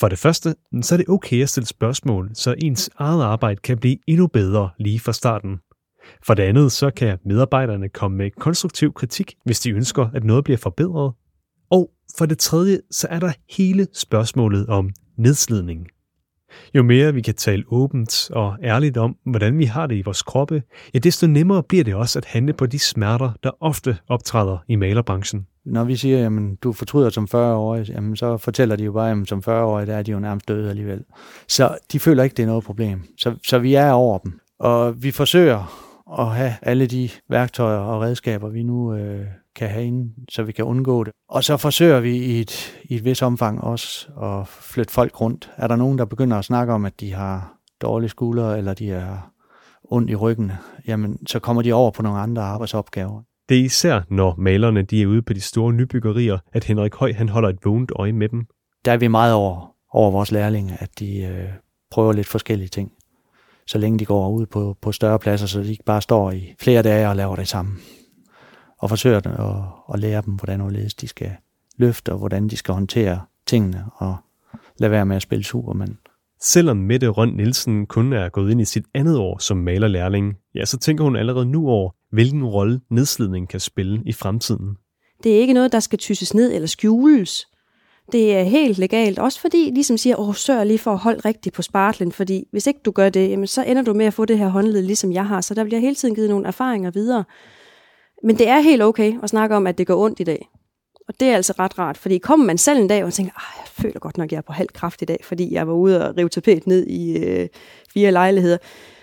For 0.00 0.08
det 0.08 0.18
første, 0.18 0.54
så 0.82 0.94
er 0.94 0.96
det 0.96 1.08
okay 1.08 1.42
at 1.42 1.48
stille 1.48 1.66
spørgsmål, 1.66 2.30
så 2.34 2.54
ens 2.58 2.90
eget 2.96 3.24
arbejde 3.24 3.60
kan 3.60 3.78
blive 3.78 3.98
endnu 4.06 4.26
bedre 4.26 4.70
lige 4.78 5.00
fra 5.00 5.12
starten. 5.12 5.58
For 6.26 6.34
det 6.34 6.42
andet, 6.42 6.72
så 6.72 6.90
kan 6.90 7.18
medarbejderne 7.24 7.88
komme 7.88 8.16
med 8.16 8.30
konstruktiv 8.30 8.92
kritik, 8.92 9.34
hvis 9.44 9.60
de 9.60 9.70
ønsker, 9.70 10.08
at 10.14 10.24
noget 10.24 10.44
bliver 10.44 10.58
forbedret. 10.58 11.12
Og 11.70 11.90
for 12.18 12.26
det 12.26 12.38
tredje, 12.38 12.80
så 12.90 13.06
er 13.10 13.20
der 13.20 13.32
hele 13.56 13.86
spørgsmålet 13.92 14.66
om 14.66 14.90
nedslidning. 15.18 15.88
Jo 16.74 16.82
mere 16.82 17.14
vi 17.14 17.20
kan 17.20 17.34
tale 17.34 17.64
åbent 17.68 18.30
og 18.30 18.56
ærligt 18.62 18.96
om, 18.96 19.16
hvordan 19.26 19.58
vi 19.58 19.64
har 19.64 19.86
det 19.86 19.96
i 19.96 20.02
vores 20.02 20.22
kroppe, 20.22 20.62
ja, 20.94 20.98
desto 20.98 21.26
nemmere 21.26 21.62
bliver 21.62 21.84
det 21.84 21.94
også 21.94 22.18
at 22.18 22.24
handle 22.24 22.52
på 22.52 22.66
de 22.66 22.78
smerter, 22.78 23.30
der 23.42 23.50
ofte 23.60 23.98
optræder 24.08 24.58
i 24.68 24.76
malerbranchen. 24.76 25.46
Når 25.64 25.84
vi 25.84 25.96
siger, 25.96 26.26
at 26.26 26.62
du 26.62 26.72
fortryder 26.72 27.10
som 27.10 27.28
40-årig, 27.34 27.88
jamen, 27.88 28.16
så 28.16 28.36
fortæller 28.36 28.76
de 28.76 28.84
jo 28.84 28.92
bare, 28.92 29.10
at 29.10 29.28
som 29.28 29.42
40-årig, 29.48 29.86
der 29.86 29.96
er 29.96 30.02
de 30.02 30.10
jo 30.10 30.18
nærmest 30.18 30.48
døde 30.48 30.70
alligevel. 30.70 31.04
Så 31.48 31.78
de 31.92 31.98
føler 31.98 32.22
ikke, 32.22 32.34
det 32.34 32.42
er 32.42 32.46
noget 32.46 32.64
problem. 32.64 33.02
Så, 33.18 33.34
så 33.46 33.58
vi 33.58 33.74
er 33.74 33.90
over 33.90 34.18
dem. 34.18 34.40
Og 34.58 35.02
vi 35.02 35.10
forsøger 35.10 35.85
at 36.18 36.26
have 36.26 36.52
alle 36.62 36.86
de 36.86 37.08
værktøjer 37.28 37.78
og 37.78 38.00
redskaber, 38.00 38.48
vi 38.48 38.62
nu 38.62 38.94
øh, 38.94 39.26
kan 39.56 39.68
have 39.68 39.84
inde, 39.84 40.12
så 40.28 40.42
vi 40.42 40.52
kan 40.52 40.64
undgå 40.64 41.04
det. 41.04 41.12
Og 41.28 41.44
så 41.44 41.56
forsøger 41.56 42.00
vi 42.00 42.16
i 42.16 42.40
et, 42.40 42.78
i 42.84 42.94
et 42.94 43.04
vis 43.04 43.22
omfang 43.22 43.64
også 43.64 44.08
at 44.22 44.48
flytte 44.48 44.92
folk 44.92 45.20
rundt. 45.20 45.52
Er 45.56 45.66
der 45.66 45.76
nogen, 45.76 45.98
der 45.98 46.04
begynder 46.04 46.36
at 46.36 46.44
snakke 46.44 46.72
om, 46.72 46.84
at 46.84 47.00
de 47.00 47.12
har 47.12 47.58
dårlige 47.82 48.08
skuldre, 48.10 48.58
eller 48.58 48.74
de 48.74 48.90
er 48.90 49.32
ondt 49.84 50.10
i 50.10 50.14
ryggen, 50.14 50.52
jamen 50.88 51.26
så 51.26 51.38
kommer 51.38 51.62
de 51.62 51.72
over 51.72 51.90
på 51.90 52.02
nogle 52.02 52.18
andre 52.18 52.42
arbejdsopgaver. 52.42 53.22
Det 53.48 53.60
er 53.60 53.64
især, 53.64 54.00
når 54.10 54.34
malerne 54.38 54.82
de 54.82 55.02
er 55.02 55.06
ude 55.06 55.22
på 55.22 55.32
de 55.32 55.40
store 55.40 55.72
nybyggerier, 55.72 56.38
at 56.52 56.64
Henrik 56.64 56.94
Høj 56.94 57.12
han 57.12 57.28
holder 57.28 57.48
et 57.48 57.58
vågent 57.64 57.92
øje 57.96 58.12
med 58.12 58.28
dem. 58.28 58.46
Der 58.84 58.92
er 58.92 58.96
vi 58.96 59.08
meget 59.08 59.34
over, 59.34 59.74
over 59.92 60.10
vores 60.10 60.32
lærlinge, 60.32 60.76
at 60.80 60.98
de 60.98 61.18
øh, 61.18 61.48
prøver 61.90 62.12
lidt 62.12 62.26
forskellige 62.26 62.68
ting. 62.68 62.92
Så 63.66 63.78
længe 63.78 63.98
de 63.98 64.04
går 64.04 64.30
ud 64.30 64.46
på, 64.46 64.76
på 64.80 64.92
større 64.92 65.18
pladser, 65.18 65.46
så 65.46 65.60
de 65.60 65.70
ikke 65.70 65.84
bare 65.84 66.02
står 66.02 66.30
i 66.30 66.54
flere 66.60 66.82
dage 66.82 67.08
og 67.08 67.16
laver 67.16 67.36
det 67.36 67.48
samme 67.48 67.72
og 68.78 68.88
forsøger 68.88 69.16
at, 69.16 69.94
at 69.94 70.00
lære 70.00 70.22
dem, 70.22 70.34
hvordan 70.34 70.74
de 71.00 71.08
skal 71.08 71.30
løfte, 71.76 72.12
og 72.12 72.18
hvordan 72.18 72.48
de 72.48 72.56
skal 72.56 72.74
håndtere 72.74 73.20
tingene, 73.46 73.84
og 73.96 74.16
lade 74.78 74.90
være 74.90 75.06
med 75.06 75.16
at 75.16 75.22
spille 75.22 75.44
Superman. 75.44 75.98
Selvom 76.40 76.76
Mette 76.76 77.08
Røn 77.08 77.28
Nielsen 77.28 77.86
kun 77.86 78.12
er 78.12 78.28
gået 78.28 78.50
ind 78.50 78.60
i 78.60 78.64
sit 78.64 78.84
andet 78.94 79.18
år 79.18 79.38
som 79.38 79.56
malerlærling, 79.56 80.36
ja, 80.54 80.64
så 80.64 80.78
tænker 80.78 81.04
hun 81.04 81.16
allerede 81.16 81.46
nu 81.46 81.68
over, 81.68 81.90
hvilken 82.12 82.44
rolle 82.44 82.80
nedslidning 82.90 83.48
kan 83.48 83.60
spille 83.60 84.02
i 84.06 84.12
fremtiden. 84.12 84.76
Det 85.22 85.36
er 85.36 85.40
ikke 85.40 85.52
noget, 85.52 85.72
der 85.72 85.80
skal 85.80 85.98
tysses 85.98 86.34
ned 86.34 86.52
eller 86.52 86.66
skjules. 86.68 87.46
Det 88.12 88.36
er 88.36 88.42
helt 88.42 88.78
legalt, 88.78 89.18
også 89.18 89.40
fordi 89.40 89.70
ligesom 89.74 89.96
siger, 89.96 90.16
åh, 90.20 90.34
sørg 90.34 90.66
lige 90.66 90.78
for 90.78 90.92
at 90.92 90.98
holde 90.98 91.20
rigtigt 91.24 91.54
på 91.54 91.62
spartlen, 91.62 92.12
fordi 92.12 92.48
hvis 92.50 92.66
ikke 92.66 92.80
du 92.84 92.90
gør 92.90 93.08
det, 93.08 93.30
jamen, 93.30 93.46
så 93.46 93.64
ender 93.64 93.82
du 93.82 93.94
med 93.94 94.06
at 94.06 94.14
få 94.14 94.24
det 94.24 94.38
her 94.38 94.48
håndled, 94.48 94.82
ligesom 94.82 95.12
jeg 95.12 95.26
har, 95.26 95.40
så 95.40 95.54
der 95.54 95.64
bliver 95.64 95.80
hele 95.80 95.94
tiden 95.94 96.14
givet 96.14 96.30
nogle 96.30 96.46
erfaringer 96.46 96.90
videre. 96.90 97.24
Men 98.22 98.38
det 98.38 98.48
er 98.48 98.60
helt 98.60 98.82
okay 98.82 99.14
at 99.22 99.30
snakke 99.30 99.56
om, 99.56 99.66
at 99.66 99.78
det 99.78 99.86
går 99.86 100.04
ondt 100.04 100.20
i 100.20 100.24
dag. 100.24 100.48
Og 101.08 101.20
det 101.20 101.28
er 101.28 101.34
altså 101.34 101.54
ret 101.58 101.78
rart, 101.78 101.96
fordi 101.96 102.18
kommer 102.18 102.46
man 102.46 102.58
selv 102.58 102.78
en 102.78 102.88
dag 102.88 103.04
og 103.04 103.12
tænker, 103.12 103.32
ah, 103.36 103.58
jeg 103.58 103.68
føler 103.68 104.00
godt 104.00 104.18
nok, 104.18 104.24
at 104.24 104.32
jeg 104.32 104.38
er 104.38 104.42
på 104.42 104.52
halv 104.52 104.68
kraft 104.68 105.02
i 105.02 105.04
dag, 105.04 105.18
fordi 105.22 105.54
jeg 105.54 105.68
var 105.68 105.74
ude 105.74 106.08
og 106.08 106.16
rive 106.16 106.28
tapet 106.28 106.66
ned 106.66 106.86
i 106.86 107.18
øh, 107.18 107.48
fire 107.94 108.12
lejligheder, 108.12 108.58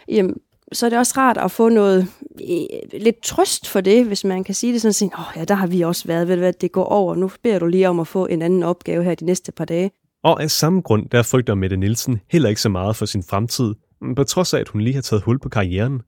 jamen, 0.08 0.36
så 0.72 0.86
er 0.86 0.90
det 0.90 1.00
også 1.00 1.14
rart 1.18 1.38
at 1.38 1.52
få 1.52 1.70
noget 1.70 2.08
øh, 2.50 3.02
lidt 3.02 3.22
trøst 3.24 3.68
for 3.68 3.82
det, 3.82 4.06
hvis 4.06 4.24
man 4.24 4.44
kan 4.44 4.56
sige 4.56 4.74
det 4.74 4.82
sådan, 4.82 5.12
åh 5.14 5.20
oh, 5.20 5.34
ja, 5.36 5.44
der 5.44 5.56
har 5.56 5.68
vi 5.68 5.82
også 5.82 6.08
været, 6.08 6.28
ved 6.28 6.38
hvad, 6.38 6.54
det 6.54 6.72
går 6.72 6.86
over, 6.86 7.16
nu 7.16 7.32
beder 7.44 7.60
du 7.60 7.66
lige 7.66 7.90
om 7.90 8.00
at 8.00 8.08
få 8.08 8.26
en 8.26 8.42
anden 8.42 8.64
opgave 8.64 9.04
her 9.04 9.16
de 9.16 9.26
næste 9.26 9.52
par 9.52 9.66
dage. 9.66 9.92
Og 10.24 10.44
af 10.44 10.52
samme 10.52 10.82
grund, 10.82 11.10
der 11.10 11.24
frygter 11.24 11.56
Mette 11.56 11.78
Nielsen 11.78 12.20
heller 12.32 12.50
ikke 12.50 12.62
så 12.62 12.70
meget 12.70 12.96
for 12.96 13.06
sin 13.06 13.24
fremtid, 13.24 13.74
på 14.16 14.24
trods 14.24 14.54
af, 14.54 14.60
at 14.60 14.70
hun 14.70 14.82
lige 14.82 14.94
har 14.94 15.02
taget 15.02 15.24
hul 15.24 15.40
på 15.40 15.50
karrieren. 15.50 16.02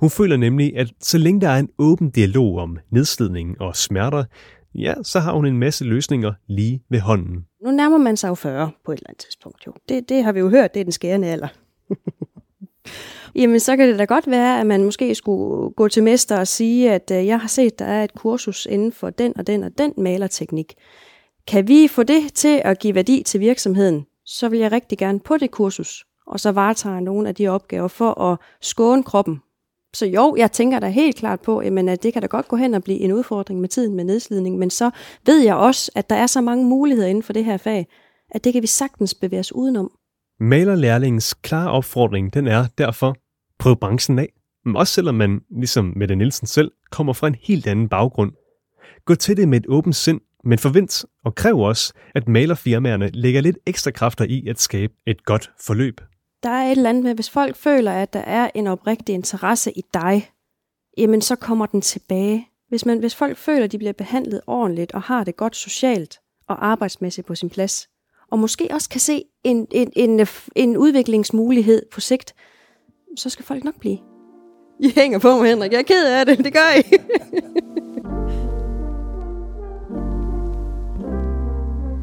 Hun 0.00 0.10
føler 0.10 0.36
nemlig, 0.36 0.76
at 0.76 0.92
så 1.00 1.18
længe 1.18 1.40
der 1.40 1.48
er 1.48 1.58
en 1.58 1.68
åben 1.78 2.10
dialog 2.10 2.58
om 2.58 2.78
nedslidning 2.90 3.60
og 3.60 3.76
smerter, 3.76 4.24
ja, 4.74 4.94
så 5.02 5.20
har 5.20 5.32
hun 5.32 5.46
en 5.46 5.58
masse 5.58 5.84
løsninger 5.84 6.32
lige 6.48 6.82
ved 6.90 7.00
hånden. 7.00 7.44
Nu 7.64 7.70
nærmer 7.70 7.98
man 7.98 8.16
sig 8.16 8.28
jo 8.28 8.34
40 8.34 8.70
på 8.84 8.92
et 8.92 8.96
eller 8.96 9.08
andet 9.08 9.22
tidspunkt. 9.22 9.66
Jo. 9.66 9.72
Det, 9.88 10.08
det 10.08 10.24
har 10.24 10.32
vi 10.32 10.40
jo 10.40 10.48
hørt, 10.48 10.74
det 10.74 10.80
er 10.80 10.84
den 10.84 10.92
skærende 10.92 11.28
alder. 11.28 11.48
Jamen, 13.34 13.60
så 13.60 13.76
kan 13.76 13.88
det 13.88 13.98
da 13.98 14.04
godt 14.04 14.30
være, 14.30 14.60
at 14.60 14.66
man 14.66 14.84
måske 14.84 15.14
skulle 15.14 15.70
gå 15.70 15.88
til 15.88 16.02
mester 16.02 16.38
og 16.38 16.48
sige, 16.48 16.92
at 16.92 17.10
øh, 17.14 17.26
jeg 17.26 17.40
har 17.40 17.48
set, 17.48 17.78
der 17.78 17.84
er 17.84 18.04
et 18.04 18.14
kursus 18.14 18.66
inden 18.70 18.92
for 18.92 19.10
den 19.10 19.32
og 19.38 19.46
den 19.46 19.64
og 19.64 19.78
den 19.78 19.92
malerteknik. 19.96 20.74
Kan 21.46 21.68
vi 21.68 21.88
få 21.88 22.02
det 22.02 22.34
til 22.34 22.62
at 22.64 22.78
give 22.78 22.94
værdi 22.94 23.22
til 23.26 23.40
virksomheden, 23.40 24.06
så 24.26 24.48
vil 24.48 24.58
jeg 24.58 24.72
rigtig 24.72 24.98
gerne 24.98 25.20
på 25.20 25.36
det 25.36 25.50
kursus, 25.50 26.04
og 26.26 26.40
så 26.40 26.52
varetager 26.52 27.00
nogle 27.00 27.28
af 27.28 27.34
de 27.34 27.48
opgaver 27.48 27.88
for 27.88 28.20
at 28.20 28.38
skåne 28.60 29.02
kroppen. 29.02 29.40
Så 29.94 30.06
jo, 30.06 30.36
jeg 30.36 30.52
tænker 30.52 30.78
da 30.78 30.88
helt 30.88 31.16
klart 31.16 31.40
på, 31.40 31.58
at 31.58 32.02
det 32.02 32.12
kan 32.12 32.22
da 32.22 32.26
godt 32.26 32.48
gå 32.48 32.56
hen 32.56 32.74
og 32.74 32.82
blive 32.82 32.98
en 32.98 33.12
udfordring 33.12 33.60
med 33.60 33.68
tiden 33.68 33.94
med 33.94 34.04
nedslidning, 34.04 34.58
men 34.58 34.70
så 34.70 34.90
ved 35.26 35.38
jeg 35.38 35.54
også, 35.54 35.90
at 35.94 36.10
der 36.10 36.16
er 36.16 36.26
så 36.26 36.40
mange 36.40 36.64
muligheder 36.64 37.08
inden 37.08 37.22
for 37.22 37.32
det 37.32 37.44
her 37.44 37.56
fag, 37.56 37.86
at 38.30 38.44
det 38.44 38.52
kan 38.52 38.62
vi 38.62 38.66
sagtens 38.66 39.14
bevæge 39.14 39.40
os 39.40 39.52
udenom. 39.52 39.92
Malerlærlingens 40.40 41.34
klare 41.34 41.70
opfordring, 41.70 42.34
den 42.34 42.46
er 42.46 42.66
derfor, 42.78 43.16
prøv 43.58 43.76
branchen 43.80 44.18
af. 44.18 44.28
Men 44.64 44.76
også 44.76 44.94
selvom 44.94 45.14
man, 45.14 45.40
ligesom 45.50 45.92
Mette 45.96 46.16
Nielsen 46.16 46.46
selv, 46.46 46.72
kommer 46.90 47.12
fra 47.12 47.26
en 47.26 47.36
helt 47.42 47.66
anden 47.66 47.88
baggrund. 47.88 48.32
Gå 49.04 49.14
til 49.14 49.36
det 49.36 49.48
med 49.48 49.58
et 49.58 49.66
åbent 49.68 49.96
sind, 49.96 50.20
men 50.44 50.58
forvent 50.58 51.04
og 51.24 51.34
kræv 51.34 51.58
også, 51.58 51.92
at 52.14 52.28
malerfirmaerne 52.28 53.10
lægger 53.10 53.40
lidt 53.40 53.58
ekstra 53.66 53.90
kræfter 53.90 54.24
i 54.24 54.46
at 54.48 54.60
skabe 54.60 54.92
et 55.06 55.24
godt 55.24 55.50
forløb. 55.60 56.00
Der 56.42 56.50
er 56.50 56.66
et 56.66 56.70
eller 56.70 56.90
andet 56.90 57.04
med, 57.04 57.14
hvis 57.14 57.30
folk 57.30 57.56
føler, 57.56 57.92
at 57.92 58.12
der 58.12 58.20
er 58.20 58.50
en 58.54 58.66
oprigtig 58.66 59.14
interesse 59.14 59.72
i 59.72 59.82
dig, 59.94 60.30
jamen 60.98 61.20
så 61.20 61.36
kommer 61.36 61.66
den 61.66 61.80
tilbage. 61.80 62.48
Hvis, 62.68 62.86
man, 62.86 62.98
hvis 62.98 63.14
folk 63.14 63.36
føler, 63.36 63.64
at 63.64 63.72
de 63.72 63.78
bliver 63.78 63.92
behandlet 63.92 64.40
ordentligt 64.46 64.92
og 64.92 65.02
har 65.02 65.24
det 65.24 65.36
godt 65.36 65.56
socialt 65.56 66.18
og 66.48 66.66
arbejdsmæssigt 66.66 67.26
på 67.26 67.34
sin 67.34 67.50
plads, 67.50 67.88
og 68.30 68.38
måske 68.38 68.68
også 68.70 68.88
kan 68.88 69.00
se 69.00 69.22
en, 69.44 69.66
en, 69.70 69.92
en, 69.96 70.26
en 70.56 70.76
udviklingsmulighed 70.76 71.82
på 71.92 72.00
sigt, 72.00 72.34
så 73.16 73.30
skal 73.30 73.44
folk 73.44 73.64
nok 73.64 73.80
blive. 73.80 73.98
I 74.80 74.92
hænger 74.94 75.18
på 75.18 75.36
mig, 75.36 75.48
Henrik. 75.48 75.72
Jeg 75.72 75.78
er 75.78 75.82
ked 75.82 76.06
af 76.06 76.26
det. 76.26 76.38
Det 76.38 76.52
gør 76.52 76.78
I. 76.78 76.82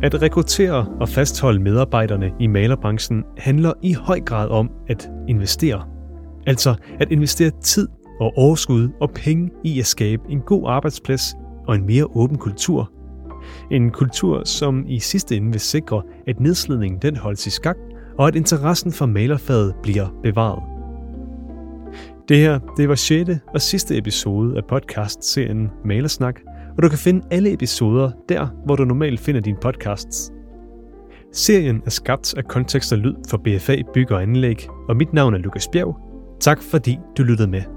At 0.03 0.21
rekruttere 0.21 0.87
og 1.01 1.09
fastholde 1.09 1.59
medarbejderne 1.59 2.31
i 2.39 2.47
malerbranchen 2.47 3.23
handler 3.37 3.73
i 3.81 3.93
høj 3.93 4.19
grad 4.19 4.49
om 4.49 4.69
at 4.89 5.09
investere. 5.27 5.85
Altså 6.47 6.75
at 6.99 7.11
investere 7.11 7.51
tid 7.63 7.87
og 8.19 8.33
overskud 8.35 8.89
og 9.01 9.11
penge 9.11 9.49
i 9.63 9.79
at 9.79 9.85
skabe 9.85 10.23
en 10.29 10.41
god 10.41 10.63
arbejdsplads 10.67 11.35
og 11.67 11.75
en 11.75 11.85
mere 11.85 12.05
åben 12.15 12.37
kultur. 12.37 12.91
En 13.71 13.91
kultur, 13.91 14.43
som 14.43 14.85
i 14.87 14.99
sidste 14.99 15.35
ende 15.35 15.51
vil 15.51 15.59
sikre, 15.59 16.01
at 16.27 16.39
nedslidningen 16.39 17.01
den 17.01 17.15
holdes 17.17 17.47
i 17.47 17.49
skak, 17.49 17.77
og 18.17 18.27
at 18.27 18.35
interessen 18.35 18.91
for 18.91 19.05
malerfaget 19.05 19.75
bliver 19.83 20.07
bevaret. 20.23 20.63
Det 22.29 22.37
her, 22.37 22.59
det 22.77 22.89
var 22.89 22.95
6. 22.95 23.29
og 23.53 23.61
sidste 23.61 23.97
episode 23.97 24.57
af 24.57 24.65
podcast-serien 24.65 25.69
Malersnak, 25.85 26.39
og 26.77 26.83
du 26.83 26.89
kan 26.89 26.97
finde 26.97 27.25
alle 27.31 27.53
episoder 27.53 28.11
der, 28.29 28.47
hvor 28.65 28.75
du 28.75 28.85
normalt 28.85 29.19
finder 29.19 29.41
dine 29.41 29.57
podcasts. 29.61 30.31
Serien 31.33 31.81
er 31.85 31.89
skabt 31.89 32.33
af 32.37 32.45
kontekst 32.45 32.93
og 32.93 32.97
lyd 32.97 33.15
for 33.29 33.37
BFA 33.37 33.75
Bygger 33.93 34.15
og 34.15 34.21
Anlæg, 34.21 34.67
og 34.89 34.95
mit 34.97 35.13
navn 35.13 35.33
er 35.33 35.37
Lukas 35.37 35.67
Bjerg. 35.67 35.97
Tak 36.39 36.61
fordi 36.61 36.99
du 37.17 37.23
lyttede 37.23 37.47
med. 37.47 37.76